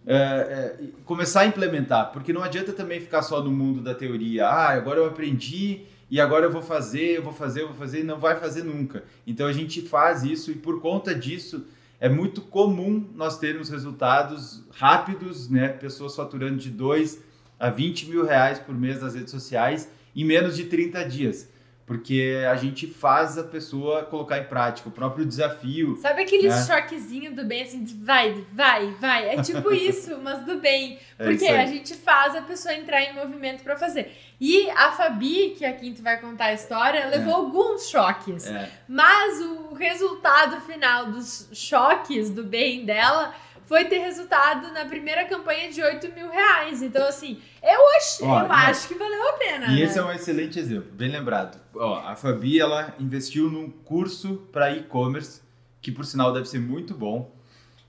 [0.07, 4.47] é, é, começar a implementar, porque não adianta também ficar só no mundo da teoria.
[4.47, 8.01] Ah, agora eu aprendi e agora eu vou fazer, eu vou fazer, eu vou fazer,
[8.01, 9.05] e não vai fazer nunca.
[9.27, 11.67] Então a gente faz isso e por conta disso
[12.01, 15.69] é muito comum nós termos resultados rápidos, né?
[15.69, 17.21] Pessoas faturando de 2
[17.59, 21.49] a 20 mil reais por mês nas redes sociais em menos de 30 dias.
[21.87, 25.97] Porque a gente faz a pessoa colocar em prática o próprio desafio.
[25.99, 26.63] Sabe aquele né?
[26.63, 29.29] choquezinho do bem, assim, de vai, vai, vai?
[29.29, 30.99] É tipo isso, mas do bem.
[31.19, 31.61] É Porque aí.
[31.61, 34.17] a gente faz a pessoa entrar em movimento pra fazer.
[34.41, 38.47] E a Fabi, que é a Quinto vai contar a história, levou alguns choques.
[38.47, 43.35] É, Mas o resultado final dos choques do bem dela
[43.67, 46.83] foi ter resultado na primeira campanha de 8 mil reais.
[46.83, 48.21] Então, assim, eu, ach...
[48.23, 48.55] Ó, eu não.
[48.55, 49.67] acho que valeu a pena.
[49.67, 49.81] E né?
[49.81, 51.59] esse é um excelente exemplo, bem lembrado.
[51.75, 55.43] Ó, a Fabi ela investiu num curso para e-commerce,
[55.81, 57.33] que por sinal deve ser muito bom.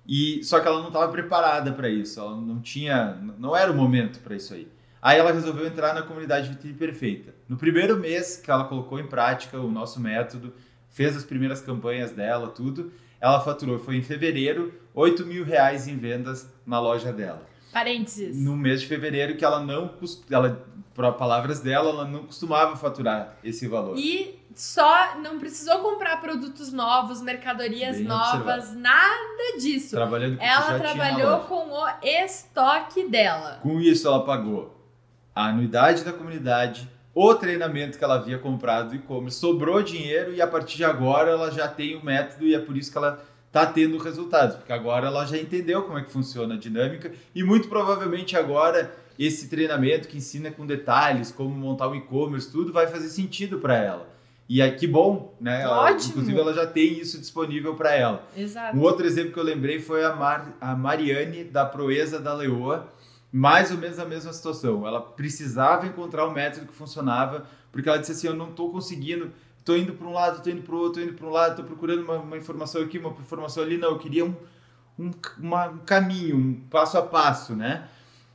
[0.08, 3.76] E só que ela não estava preparada para isso, ela não tinha, não era o
[3.76, 4.68] momento para isso aí.
[5.02, 7.34] Aí ela resolveu entrar na comunidade Vitrine Perfeita.
[7.48, 10.54] No primeiro mês que ela colocou em prática o nosso método,
[10.90, 15.98] fez as primeiras campanhas dela, tudo, ela faturou, foi em fevereiro, 8 mil reais em
[15.98, 17.42] vendas na loja dela
[17.74, 18.38] Parênteses.
[18.42, 19.94] no mês de fevereiro que ela não
[20.30, 26.22] ela para palavras dela ela não costumava faturar esse valor E só não precisou comprar
[26.22, 29.92] produtos novos, mercadorias Bem novas, nada disso.
[29.98, 33.60] trabalhando com Ela trabalhou com o estoque dela.
[33.62, 34.74] com isso ela pagou
[35.36, 40.42] a anuidade da comunidade o treinamento que ela havia comprado do e-commerce sobrou dinheiro e
[40.42, 43.24] a partir de agora ela já tem o método e é por isso que ela
[43.48, 47.42] está tendo resultados porque agora ela já entendeu como é que funciona a dinâmica e
[47.42, 52.86] muito provavelmente agora esse treinamento que ensina com detalhes como montar um e-commerce tudo vai
[52.88, 54.10] fazer sentido para ela
[54.50, 56.10] e aí que bom né Ela- Ótimo.
[56.10, 58.76] inclusive ela já tem isso disponível para ela Exato.
[58.76, 62.90] um outro exemplo que eu lembrei foi a, Mar- a Mariane da Proeza da Leoa,
[63.38, 64.88] mais ou menos a mesma situação.
[64.88, 69.32] Ela precisava encontrar um método que funcionava, porque ela disse assim: Eu não estou conseguindo,
[69.60, 71.50] estou indo para um lado, estou indo para o outro, estou indo para um lado,
[71.52, 73.78] estou procurando uma, uma informação aqui, uma informação ali.
[73.78, 74.34] Não, eu queria um,
[74.98, 77.88] um, uma- um caminho, um passo a passo, né?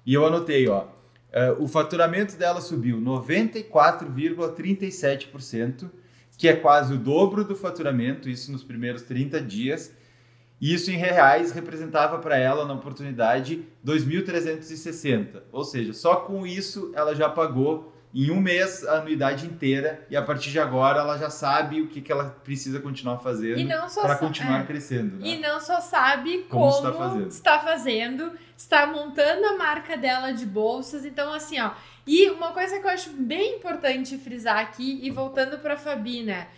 [0.05, 0.85] E eu anotei, ó.
[1.33, 5.89] eh, o faturamento dela subiu 94,37%,
[6.37, 9.95] que é quase o dobro do faturamento, isso nos primeiros 30 dias.
[10.61, 15.43] E isso em reais representava para ela na oportunidade 2.360.
[15.51, 20.17] Ou seja, só com isso ela já pagou em um mês a anuidade inteira e
[20.17, 23.61] a partir de agora ela já sabe o que, que ela precisa continuar fazendo
[24.03, 24.67] para continuar é.
[24.67, 25.17] crescendo.
[25.17, 25.29] Né?
[25.29, 27.29] E não só sabe Como como, está fazendo.
[27.29, 31.05] está fazendo, está montando a marca dela de bolsas.
[31.05, 31.71] Então, assim, ó.
[32.07, 36.25] E uma coisa que eu acho bem importante frisar aqui, e voltando para a Fabi,
[36.25, 36.49] né?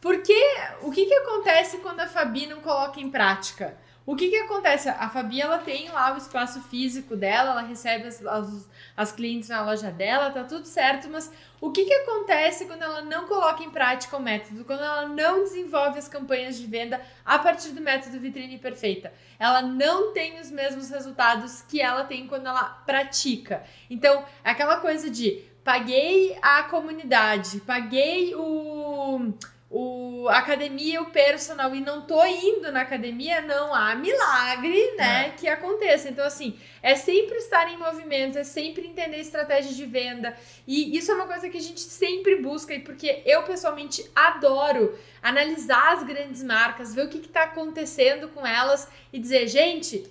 [0.00, 0.38] Porque
[0.82, 3.76] o que, que acontece quando a Fabi não coloca em prática?
[4.06, 4.88] O que, que acontece?
[4.88, 9.50] A Fabi ela tem lá o espaço físico dela, ela recebe as, as, as clientes
[9.50, 13.62] na loja dela, tá tudo certo, mas o que, que acontece quando ela não coloca
[13.62, 14.64] em prática o método?
[14.64, 19.12] Quando ela não desenvolve as campanhas de venda a partir do método vitrine perfeita?
[19.38, 23.62] Ela não tem os mesmos resultados que ela tem quando ela pratica.
[23.88, 29.32] Então, aquela coisa de paguei a comunidade, paguei o
[29.70, 35.30] o a academia, o personal e não tô indo na academia, não há milagre, né,
[35.30, 36.08] que aconteça.
[36.08, 40.36] Então assim, é sempre estar em movimento, é sempre entender estratégia de venda.
[40.66, 44.98] E isso é uma coisa que a gente sempre busca e porque eu pessoalmente adoro
[45.22, 50.10] analisar as grandes marcas, ver o que está acontecendo com elas e dizer, gente,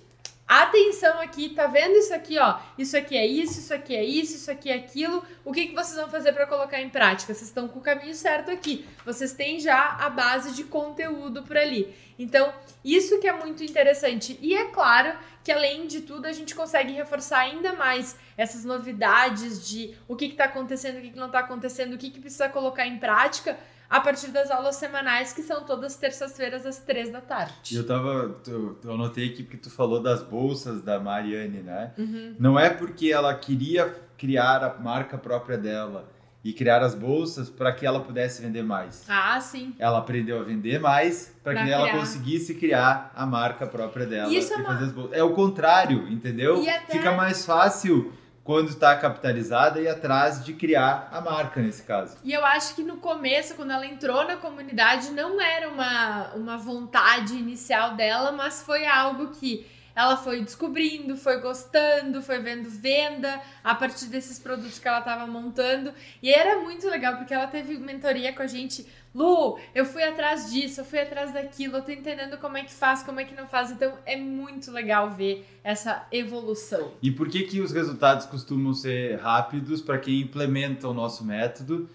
[0.50, 2.58] atenção aqui, tá vendo isso aqui, ó?
[2.76, 5.24] Isso aqui é isso, isso aqui é isso, isso aqui é aquilo.
[5.44, 7.32] O que, que vocês vão fazer para colocar em prática?
[7.32, 8.84] Vocês estão com o caminho certo aqui.
[9.06, 11.94] Vocês têm já a base de conteúdo por ali.
[12.18, 12.52] Então,
[12.84, 14.38] isso que é muito interessante.
[14.42, 15.16] E é claro
[15.50, 20.26] que além de tudo a gente consegue reforçar ainda mais essas novidades de o que
[20.26, 23.58] está acontecendo, o que, que não está acontecendo, o que, que precisa colocar em prática
[23.88, 27.74] a partir das aulas semanais, que são todas terças-feiras às três da tarde.
[27.74, 28.40] Eu tava.
[28.46, 31.94] Eu, eu anotei aqui porque tu falou das bolsas da Mariane, né?
[31.98, 32.36] Uhum.
[32.38, 36.08] Não é porque ela queria criar a marca própria dela
[36.42, 39.04] e criar as bolsas para que ela pudesse vender mais.
[39.08, 39.74] Ah, sim.
[39.78, 41.98] Ela aprendeu a vender mais para que Pra ela criar.
[42.00, 45.08] conseguisse criar a marca própria dela Isso e é uma-.
[45.12, 46.62] É o contrário, entendeu?
[46.62, 51.82] E até- Fica mais fácil quando está capitalizada e atrás de criar a marca nesse
[51.82, 52.16] caso.
[52.24, 56.56] E eu acho que no começo, quando ela entrou na comunidade, não era uma, uma
[56.56, 63.40] vontade inicial dela, mas foi algo que ela foi descobrindo, foi gostando, foi vendo venda
[63.62, 65.92] a partir desses produtos que ela estava montando.
[66.22, 68.86] E era muito legal, porque ela teve mentoria com a gente.
[69.14, 72.72] Lu, eu fui atrás disso, eu fui atrás daquilo, eu tô entendendo como é que
[72.72, 73.70] faz, como é que não faz.
[73.70, 76.92] Então é muito legal ver essa evolução.
[77.02, 81.88] E por que, que os resultados costumam ser rápidos para quem implementa o nosso método?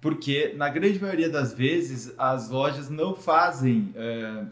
[0.00, 4.44] Porque, na grande maioria das vezes, as lojas não fazem é,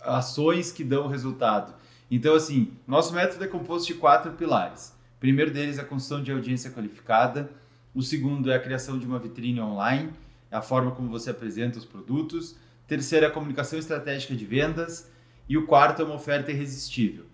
[0.00, 1.74] ações que dão resultado.
[2.14, 4.94] Então, assim, nosso método é composto de quatro pilares.
[5.16, 7.50] O primeiro deles é a construção de audiência qualificada.
[7.94, 10.10] O segundo é a criação de uma vitrine online.
[10.50, 12.54] a forma como você apresenta os produtos.
[12.86, 15.10] Terceiro é a comunicação estratégica de vendas.
[15.48, 17.24] E o quarto é uma oferta irresistível.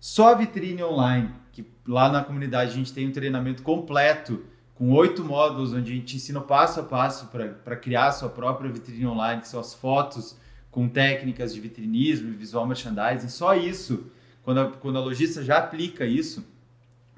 [0.00, 4.92] Só a vitrine online, que lá na comunidade a gente tem um treinamento completo com
[4.92, 9.06] oito módulos, onde a gente ensina passo a passo para criar a sua própria vitrine
[9.06, 10.38] online, que são as fotos
[10.70, 13.28] com técnicas de vitrinismo e visual merchandising.
[13.28, 14.10] Só isso,
[14.42, 16.46] quando a, quando a lojista já aplica isso,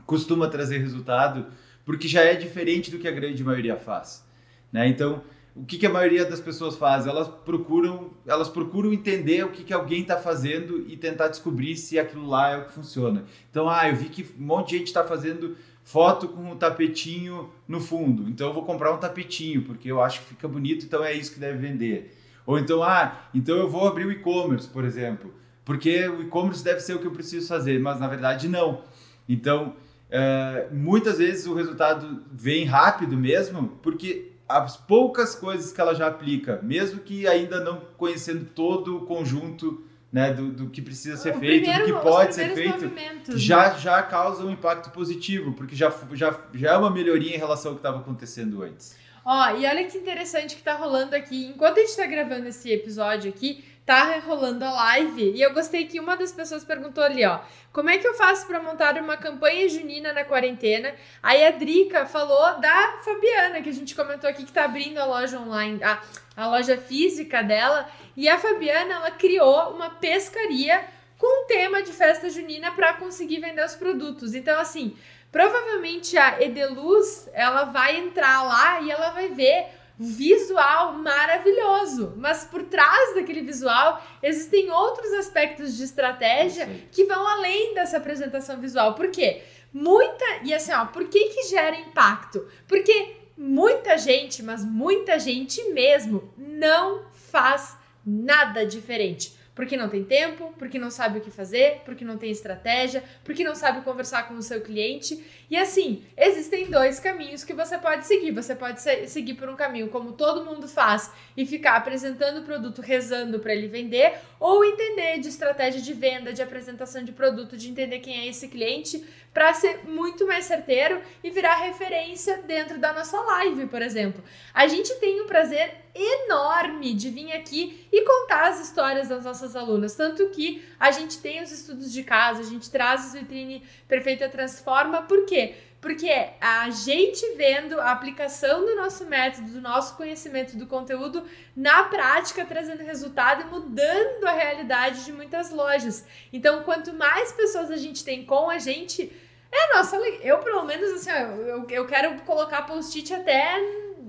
[0.06, 1.46] costuma trazer resultado,
[1.84, 4.24] porque já é diferente do que a grande maioria faz.
[4.72, 4.88] Né?
[4.88, 5.22] Então,
[5.56, 7.06] o que, que, a maioria das pessoas faz?
[7.06, 11.98] Elas procuram, elas procuram entender o que, que alguém está fazendo e tentar descobrir se
[11.98, 13.24] aquilo lá é o que funciona.
[13.50, 15.56] Então, ah, eu vi que um monte de gente está fazendo
[15.88, 18.28] foto com um tapetinho no fundo.
[18.28, 21.32] Então eu vou comprar um tapetinho, porque eu acho que fica bonito, então é isso
[21.32, 22.14] que deve vender.
[22.48, 25.34] Ou então, ah, então eu vou abrir o e-commerce, por exemplo,
[25.66, 28.80] porque o e-commerce deve ser o que eu preciso fazer, mas na verdade não.
[29.28, 29.76] Então,
[30.10, 36.06] é, muitas vezes o resultado vem rápido mesmo, porque as poucas coisas que ela já
[36.06, 41.36] aplica, mesmo que ainda não conhecendo todo o conjunto né, do, do que precisa ser
[41.36, 42.90] o feito, primeiro, do que pode ser feito,
[43.36, 47.72] já, já causa um impacto positivo, porque já, já, já é uma melhoria em relação
[47.72, 48.96] ao que estava acontecendo antes.
[49.30, 51.48] Ó, e olha que interessante que tá rolando aqui.
[51.54, 55.32] Enquanto a gente tá gravando esse episódio aqui, tá rolando a live.
[55.32, 57.40] E eu gostei que uma das pessoas perguntou ali, ó.
[57.70, 60.94] Como é que eu faço para montar uma campanha junina na quarentena?
[61.22, 65.04] Aí a Drica falou da Fabiana, que a gente comentou aqui que tá abrindo a
[65.04, 66.00] loja online, a,
[66.34, 67.86] a loja física dela.
[68.16, 70.86] E a Fabiana, ela criou uma pescaria
[71.18, 74.34] com tema de festa junina para conseguir vender os produtos.
[74.34, 74.96] Então, assim,
[75.30, 79.66] Provavelmente a Edeluz, ela vai entrar lá e ela vai ver
[79.98, 87.74] visual maravilhoso, mas por trás daquele visual existem outros aspectos de estratégia que vão além
[87.74, 88.94] dessa apresentação visual.
[88.94, 89.42] Por quê?
[89.72, 92.46] Muita e assim, ó, por que que gera impacto?
[92.66, 100.54] Porque muita gente, mas muita gente mesmo não faz nada diferente porque não tem tempo,
[100.56, 104.34] porque não sabe o que fazer, porque não tem estratégia, porque não sabe conversar com
[104.34, 105.20] o seu cliente.
[105.50, 108.30] E assim, existem dois caminhos que você pode seguir.
[108.30, 112.82] Você pode seguir por um caminho como todo mundo faz e ficar apresentando o produto,
[112.82, 117.70] rezando para ele vender, ou entender de estratégia de venda, de apresentação de produto, de
[117.70, 122.92] entender quem é esse cliente, para ser muito mais certeiro e virar referência dentro da
[122.92, 124.20] nossa live, por exemplo.
[124.52, 129.54] A gente tem o prazer enorme de vir aqui e contar as histórias das nossas
[129.54, 133.62] alunas, tanto que a gente tem os estudos de casa, a gente traz os vitrine
[133.86, 135.54] perfeita transforma, por quê?
[135.80, 136.10] Porque
[136.40, 141.22] a gente vendo a aplicação do nosso método, do nosso conhecimento do conteúdo
[141.54, 146.04] na prática, trazendo resultado e mudando a realidade de muitas lojas.
[146.32, 149.12] Então, quanto mais pessoas a gente tem com a gente,
[149.52, 149.96] é nossa.
[149.96, 153.56] Eu, pelo menos, assim, eu, eu quero colocar post-it até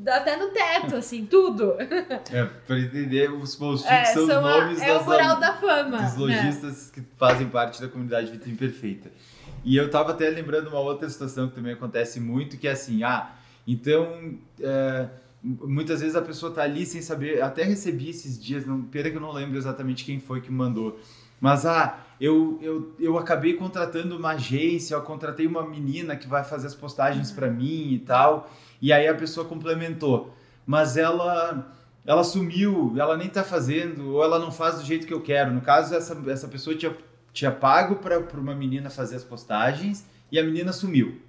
[0.08, 1.76] até no teto, assim, tudo.
[2.32, 5.54] É, pra entender, os post-its é, são, os nomes a, é das, o mural da
[5.54, 6.20] fama, dos né?
[6.20, 6.92] lojistas né?
[6.94, 9.12] que fazem parte da comunidade Vitrine Perfeita.
[9.64, 13.04] E eu tava até lembrando uma outra situação que também acontece muito, que é assim,
[13.04, 13.32] ah,
[13.68, 14.38] então...
[14.60, 15.08] É,
[15.42, 19.16] muitas vezes a pessoa tá ali sem saber, até recebi esses dias, não, pena que
[19.16, 21.00] eu não lembro exatamente quem foi que mandou,
[21.40, 26.44] mas ah, eu, eu, eu acabei contratando uma agência, eu contratei uma menina que vai
[26.44, 27.36] fazer as postagens uhum.
[27.36, 31.74] para mim e tal, e aí a pessoa complementou, mas ela
[32.06, 35.54] ela sumiu, ela nem tá fazendo, ou ela não faz do jeito que eu quero.
[35.54, 36.96] No caso, essa, essa pessoa tinha
[37.34, 41.22] tinha pago para uma menina fazer as postagens e a menina sumiu,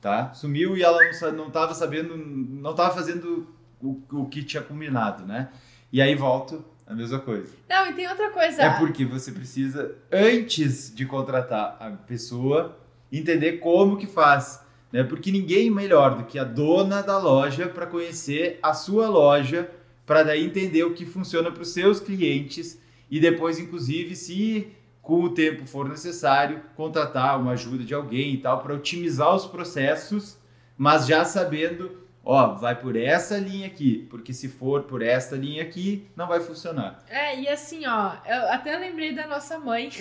[0.00, 0.32] tá?
[0.34, 3.48] Sumiu e ela não, não tava sabendo, não tava fazendo
[3.80, 5.48] o, o que tinha combinado, né?
[5.92, 7.52] E aí volto a mesma coisa.
[7.68, 8.62] Não, e tem outra coisa.
[8.62, 12.76] É porque você precisa, antes de contratar a pessoa,
[13.10, 14.62] entender como que faz.
[14.92, 15.02] Né?
[15.02, 19.70] Porque ninguém melhor do que a dona da loja para conhecer a sua loja,
[20.04, 22.78] para daí entender o que funciona para os seus clientes
[23.10, 24.68] e depois, inclusive, se
[25.04, 29.44] com o tempo for necessário, contratar uma ajuda de alguém e tal, para otimizar os
[29.44, 30.38] processos,
[30.78, 35.62] mas já sabendo, ó, vai por essa linha aqui, porque se for por esta linha
[35.62, 37.04] aqui, não vai funcionar.
[37.06, 39.90] É, e assim, ó, eu até lembrei da nossa mãe.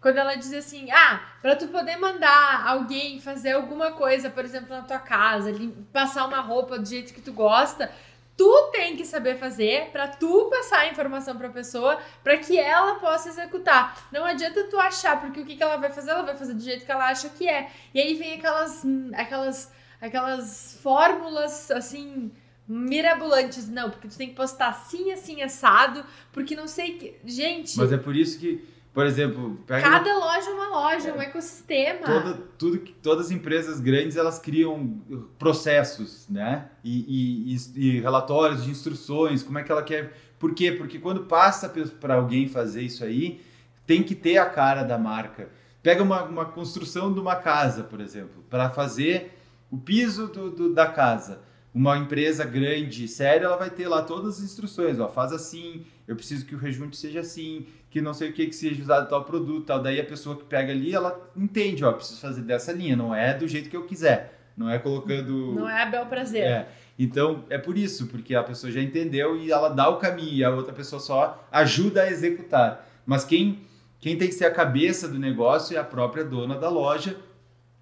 [0.00, 4.70] Quando ela dizia assim, ah, para tu poder mandar alguém fazer alguma coisa, por exemplo,
[4.70, 5.52] na tua casa,
[5.92, 7.92] passar uma roupa do jeito que tu gosta,
[8.40, 12.58] tu tem que saber fazer para tu passar a informação para a pessoa para que
[12.58, 14.08] ela possa executar.
[14.10, 16.62] Não adianta tu achar porque o que, que ela vai fazer, ela vai fazer do
[16.62, 17.70] jeito que ela acha que é.
[17.92, 18.82] E aí vem aquelas
[19.12, 19.70] aquelas
[20.00, 22.32] aquelas fórmulas assim
[22.66, 27.76] mirabolantes, não, porque tu tem que postar assim assim assado, porque não sei que, gente.
[27.76, 32.04] Mas é por isso que Por exemplo, cada loja é uma loja, é um ecossistema.
[32.04, 35.00] Toda, tudo que todas as empresas grandes elas criam
[35.38, 36.68] processos, né?
[36.82, 40.12] E, e, e, relatórios de instruções, como é que ela quer.
[40.40, 40.72] Por quê?
[40.72, 43.40] Porque quando passa para alguém fazer isso aí,
[43.86, 45.48] tem que ter a cara da marca.
[45.82, 49.38] Pega uma, uma construção de uma casa, por exemplo, para fazer
[49.70, 54.38] o piso do, do, da casa uma empresa grande, séria, ela vai ter lá todas
[54.38, 58.30] as instruções, ó, faz assim, eu preciso que o rejunte seja assim, que não sei
[58.30, 59.80] o que que seja usado tal produto, tal.
[59.80, 63.32] Daí a pessoa que pega ali, ela entende, ó, preciso fazer dessa linha, não é
[63.32, 66.42] do jeito que eu quiser, não é colocando Não é a bel prazer.
[66.42, 66.68] É.
[66.98, 70.42] Então, é por isso, porque a pessoa já entendeu e ela dá o caminho e
[70.42, 72.84] a outra pessoa só ajuda a executar.
[73.06, 73.60] Mas quem
[74.00, 77.16] quem tem que ser a cabeça do negócio é a própria dona da loja,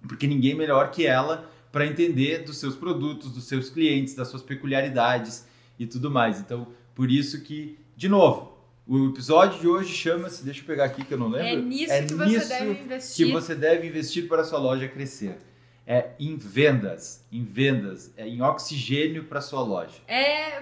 [0.07, 4.43] porque ninguém melhor que ela para entender dos seus produtos, dos seus clientes, das suas
[4.43, 5.47] peculiaridades
[5.79, 6.39] e tudo mais.
[6.39, 11.03] Então, por isso que, de novo, o episódio de hoje chama-se, deixa eu pegar aqui
[11.03, 11.47] que eu não lembro.
[11.49, 13.25] É nisso, é que, nisso você deve investir.
[13.25, 15.37] que você deve investir para a sua loja crescer.
[15.85, 19.97] É em vendas, em vendas, é em oxigênio para sua loja.
[20.07, 20.59] É,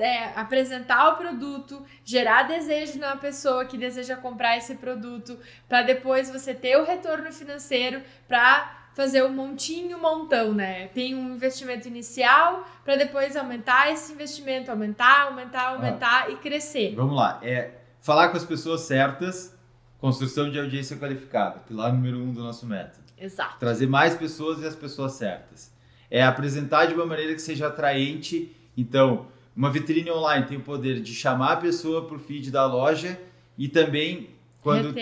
[0.00, 5.38] é apresentar o produto, gerar desejo na pessoa que deseja comprar esse produto,
[5.68, 10.88] para depois você ter o retorno financeiro para fazer um montinho, montão, né?
[10.88, 16.94] Tem um investimento inicial para depois aumentar esse investimento, aumentar, aumentar, aumentar ah, e crescer.
[16.94, 19.56] Vamos lá, é falar com as pessoas certas,
[19.98, 23.04] construção de audiência qualificada, pilar número um do nosso método.
[23.18, 23.58] Exato.
[23.58, 25.72] Trazer mais pessoas e as pessoas certas.
[26.10, 28.56] É apresentar de uma maneira que seja atraente.
[28.76, 32.66] Então, uma vitrine online tem o poder de chamar a pessoa para o feed da
[32.66, 33.20] loja
[33.58, 34.30] e também
[34.62, 34.94] quando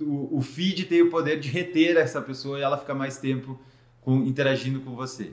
[0.00, 3.58] o, o, feed tem o poder de reter essa pessoa e ela fica mais tempo
[4.00, 5.32] com, interagindo com você.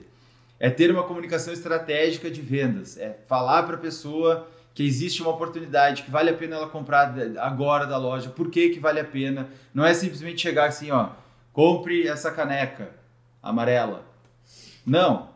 [0.58, 5.30] É ter uma comunicação estratégica de vendas, é falar para a pessoa que existe uma
[5.30, 9.04] oportunidade, que vale a pena ela comprar agora da loja, por que, que vale a
[9.04, 9.48] pena.
[9.72, 11.10] Não é simplesmente chegar assim, ó,
[11.52, 12.90] compre essa caneca
[13.42, 14.04] amarela.
[14.84, 15.30] Não.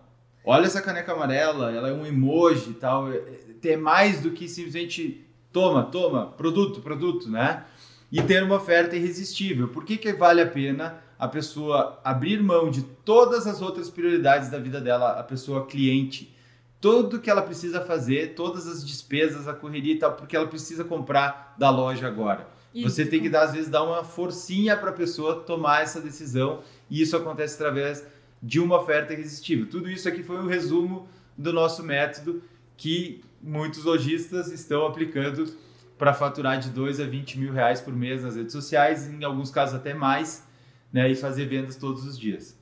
[0.45, 3.11] Olha essa caneca amarela, ela é um emoji e tal.
[3.11, 3.22] É,
[3.64, 7.64] é mais do que simplesmente toma, toma, produto, produto, né?
[8.11, 9.69] E ter uma oferta irresistível.
[9.69, 14.49] Por que, que vale a pena a pessoa abrir mão de todas as outras prioridades
[14.51, 16.35] da vida dela, a pessoa cliente?
[16.81, 20.83] Tudo que ela precisa fazer, todas as despesas, a correria e tal, porque ela precisa
[20.83, 22.49] comprar da loja agora.
[22.75, 22.89] Isso.
[22.89, 26.61] Você tem que dar, às vezes, dar uma forcinha para a pessoa tomar essa decisão
[26.89, 28.05] e isso acontece através
[28.43, 29.69] de uma oferta irresistível.
[29.69, 32.43] Tudo isso aqui foi um resumo do nosso método
[32.77, 35.53] que muitos lojistas estão aplicando
[36.01, 39.51] para faturar de 2 a 20 mil reais por mês nas redes sociais, em alguns
[39.51, 40.49] casos até mais,
[40.91, 41.11] né?
[41.11, 42.59] E fazer vendas todos os dias.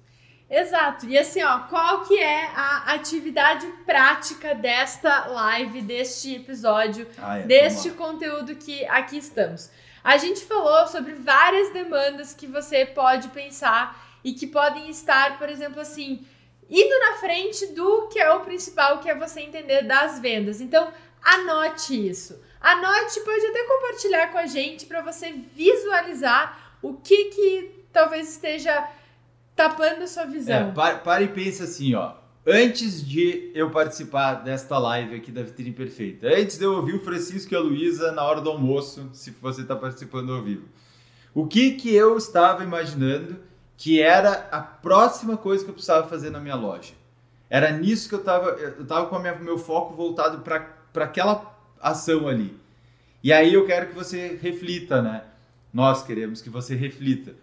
[0.51, 1.07] Exato.
[1.07, 7.43] E assim, ó, qual que é a atividade prática desta live, deste episódio, ah, é,
[7.43, 9.70] deste conteúdo que aqui estamos?
[10.03, 15.49] A gente falou sobre várias demandas que você pode pensar e que podem estar, por
[15.49, 16.26] exemplo, assim,
[16.68, 20.61] indo na frente do que é o principal, que é você entender das vendas.
[20.61, 22.40] Então, anote isso.
[22.60, 28.88] Anote, pode até compartilhar com a gente para você visualizar o que que talvez esteja
[29.54, 30.68] tapando a sua visão.
[30.68, 32.14] É, para, para e pensa assim, ó.
[32.46, 37.04] Antes de eu participar desta live aqui da Vitrine Perfeita, antes de eu ouvir o
[37.04, 40.66] Francisco e a Luísa na hora do almoço, se você está participando ao vivo,
[41.34, 43.36] o que que eu estava imaginando
[43.76, 46.94] que era a próxima coisa que eu precisava fazer na minha loja?
[47.50, 52.28] Era nisso que eu estava, eu estava com o meu foco voltado para aquela ação
[52.28, 52.57] ali.
[53.22, 55.22] E aí eu quero que você reflita, né?
[55.72, 57.34] Nós queremos que você reflita.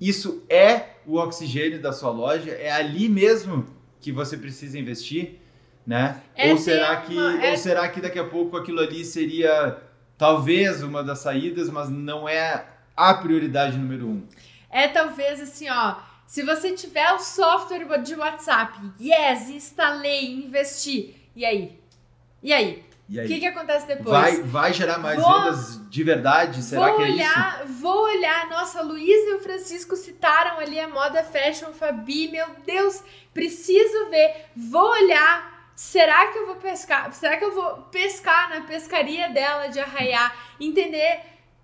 [0.00, 2.50] Isso é o oxigênio da sua loja?
[2.50, 3.66] É ali mesmo
[4.00, 5.38] que você precisa investir,
[5.86, 6.20] né?
[6.34, 7.50] É ou será que uma, é...
[7.50, 9.78] ou será que daqui a pouco aquilo ali seria
[10.18, 14.26] talvez uma das saídas, mas não é a prioridade número um?
[14.70, 15.96] É talvez assim, ó.
[16.26, 21.14] Se você tiver o software de WhatsApp, yes, instalei, investi.
[21.34, 21.78] E aí?
[22.42, 22.86] E aí?
[23.08, 24.08] O que, que acontece depois?
[24.10, 26.60] Vai, vai gerar mais vou, vendas de verdade?
[26.60, 27.74] Será que é olhar, isso?
[27.74, 28.48] Vou olhar.
[28.48, 32.28] Nossa, Luiz e o Francisco citaram ali a moda fashion Fabi.
[32.28, 34.46] Meu Deus, preciso ver.
[34.56, 35.54] Vou olhar.
[35.76, 37.12] Será que eu vou pescar?
[37.12, 40.34] Será que eu vou pescar na pescaria dela de arraiar?
[40.58, 41.20] Entender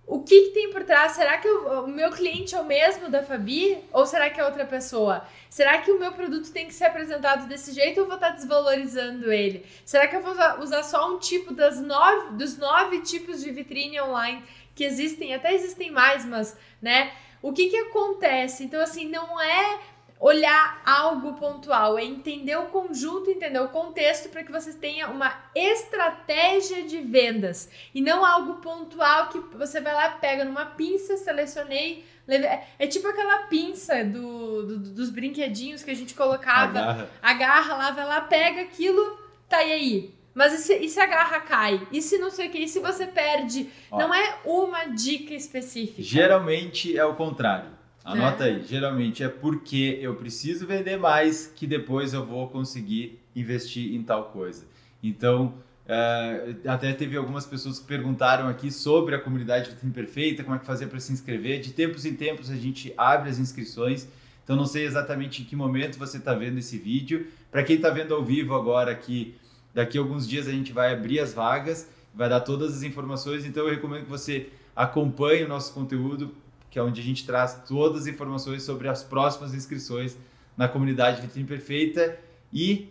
[0.06, 1.12] o que, que, tem por trás?
[1.12, 3.78] Será que o, meu cliente é o mesmo da Fabi?
[3.92, 5.24] Ou será que é outra pessoa?
[5.48, 8.30] Será que o meu produto tem que ser apresentado desse jeito ou eu vou estar
[8.30, 9.64] desvalorizando ele?
[9.84, 14.00] Será que eu vou usar só um tipo das nove, dos nove tipos de vitrine
[14.00, 14.42] online
[14.74, 15.34] que existem?
[15.34, 17.12] Até existem mais, mas, né?
[17.40, 18.64] O que que acontece?
[18.64, 19.80] Então, assim, não é
[20.22, 25.34] olhar algo pontual, é entender o conjunto, entender o contexto para que você tenha uma
[25.52, 32.04] estratégia de vendas e não algo pontual que você vai lá, pega numa pinça, selecionei.
[32.28, 37.10] É, é tipo aquela pinça do, do, dos brinquedinhos que a gente colocava, agarra.
[37.20, 39.18] agarra lá, vai lá, pega aquilo,
[39.48, 40.14] tá e aí?
[40.32, 41.84] Mas e se, e se a garra cai?
[41.90, 42.58] E se não sei o que?
[42.58, 43.68] E se você perde?
[43.90, 46.00] Ó, não é uma dica específica.
[46.00, 48.54] Geralmente é o contrário Anota é.
[48.54, 48.64] aí.
[48.64, 54.26] Geralmente é porque eu preciso vender mais que depois eu vou conseguir investir em tal
[54.26, 54.66] coisa.
[55.02, 55.54] Então,
[55.86, 60.58] é, até teve algumas pessoas que perguntaram aqui sobre a comunidade Vitrine Perfeita, como é
[60.58, 61.60] que fazer para se inscrever.
[61.60, 64.08] De tempos em tempos a gente abre as inscrições.
[64.44, 67.26] Então, não sei exatamente em que momento você está vendo esse vídeo.
[67.50, 69.34] Para quem está vendo ao vivo agora aqui,
[69.72, 73.44] daqui a alguns dias a gente vai abrir as vagas, vai dar todas as informações.
[73.44, 76.34] Então, eu recomendo que você acompanhe o nosso conteúdo
[76.72, 80.16] que é onde a gente traz todas as informações sobre as próximas inscrições
[80.56, 82.18] na comunidade Vitrine Perfeita.
[82.50, 82.88] E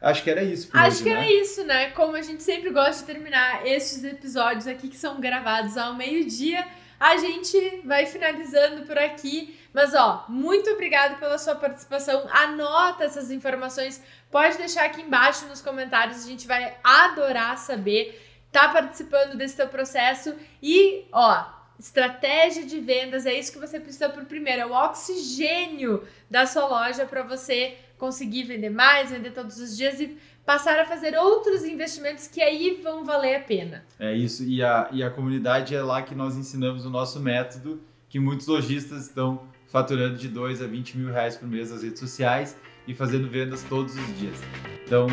[0.00, 0.70] acho que era isso.
[0.72, 1.16] acho hoje, que né?
[1.16, 1.90] era isso, né?
[1.90, 6.66] Como a gente sempre gosta de terminar estes episódios aqui que são gravados ao meio-dia,
[6.98, 9.54] a gente vai finalizando por aqui.
[9.74, 12.26] Mas ó, muito obrigado pela sua participação.
[12.32, 18.24] Anota essas informações, pode deixar aqui embaixo nos comentários, a gente vai adorar saber.
[18.50, 24.08] Tá participando desse teu processo e, ó, Estratégia de vendas é isso que você precisa
[24.08, 29.58] por primeiro, é o oxigênio da sua loja para você conseguir vender mais, vender todos
[29.58, 33.84] os dias e passar a fazer outros investimentos que aí vão valer a pena.
[33.98, 37.80] É isso, e a, e a comunidade é lá que nós ensinamos o nosso método,
[38.08, 42.00] que muitos lojistas estão faturando de 2 a 20 mil reais por mês nas redes
[42.00, 42.56] sociais
[42.86, 44.38] e fazendo vendas todos os dias.
[44.84, 45.06] Então,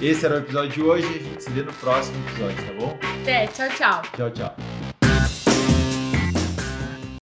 [0.00, 2.98] esse era o episódio de hoje, a gente se vê no próximo episódio, tá bom?
[3.22, 4.02] Até, tchau, tchau.
[4.16, 4.95] Tchau, tchau.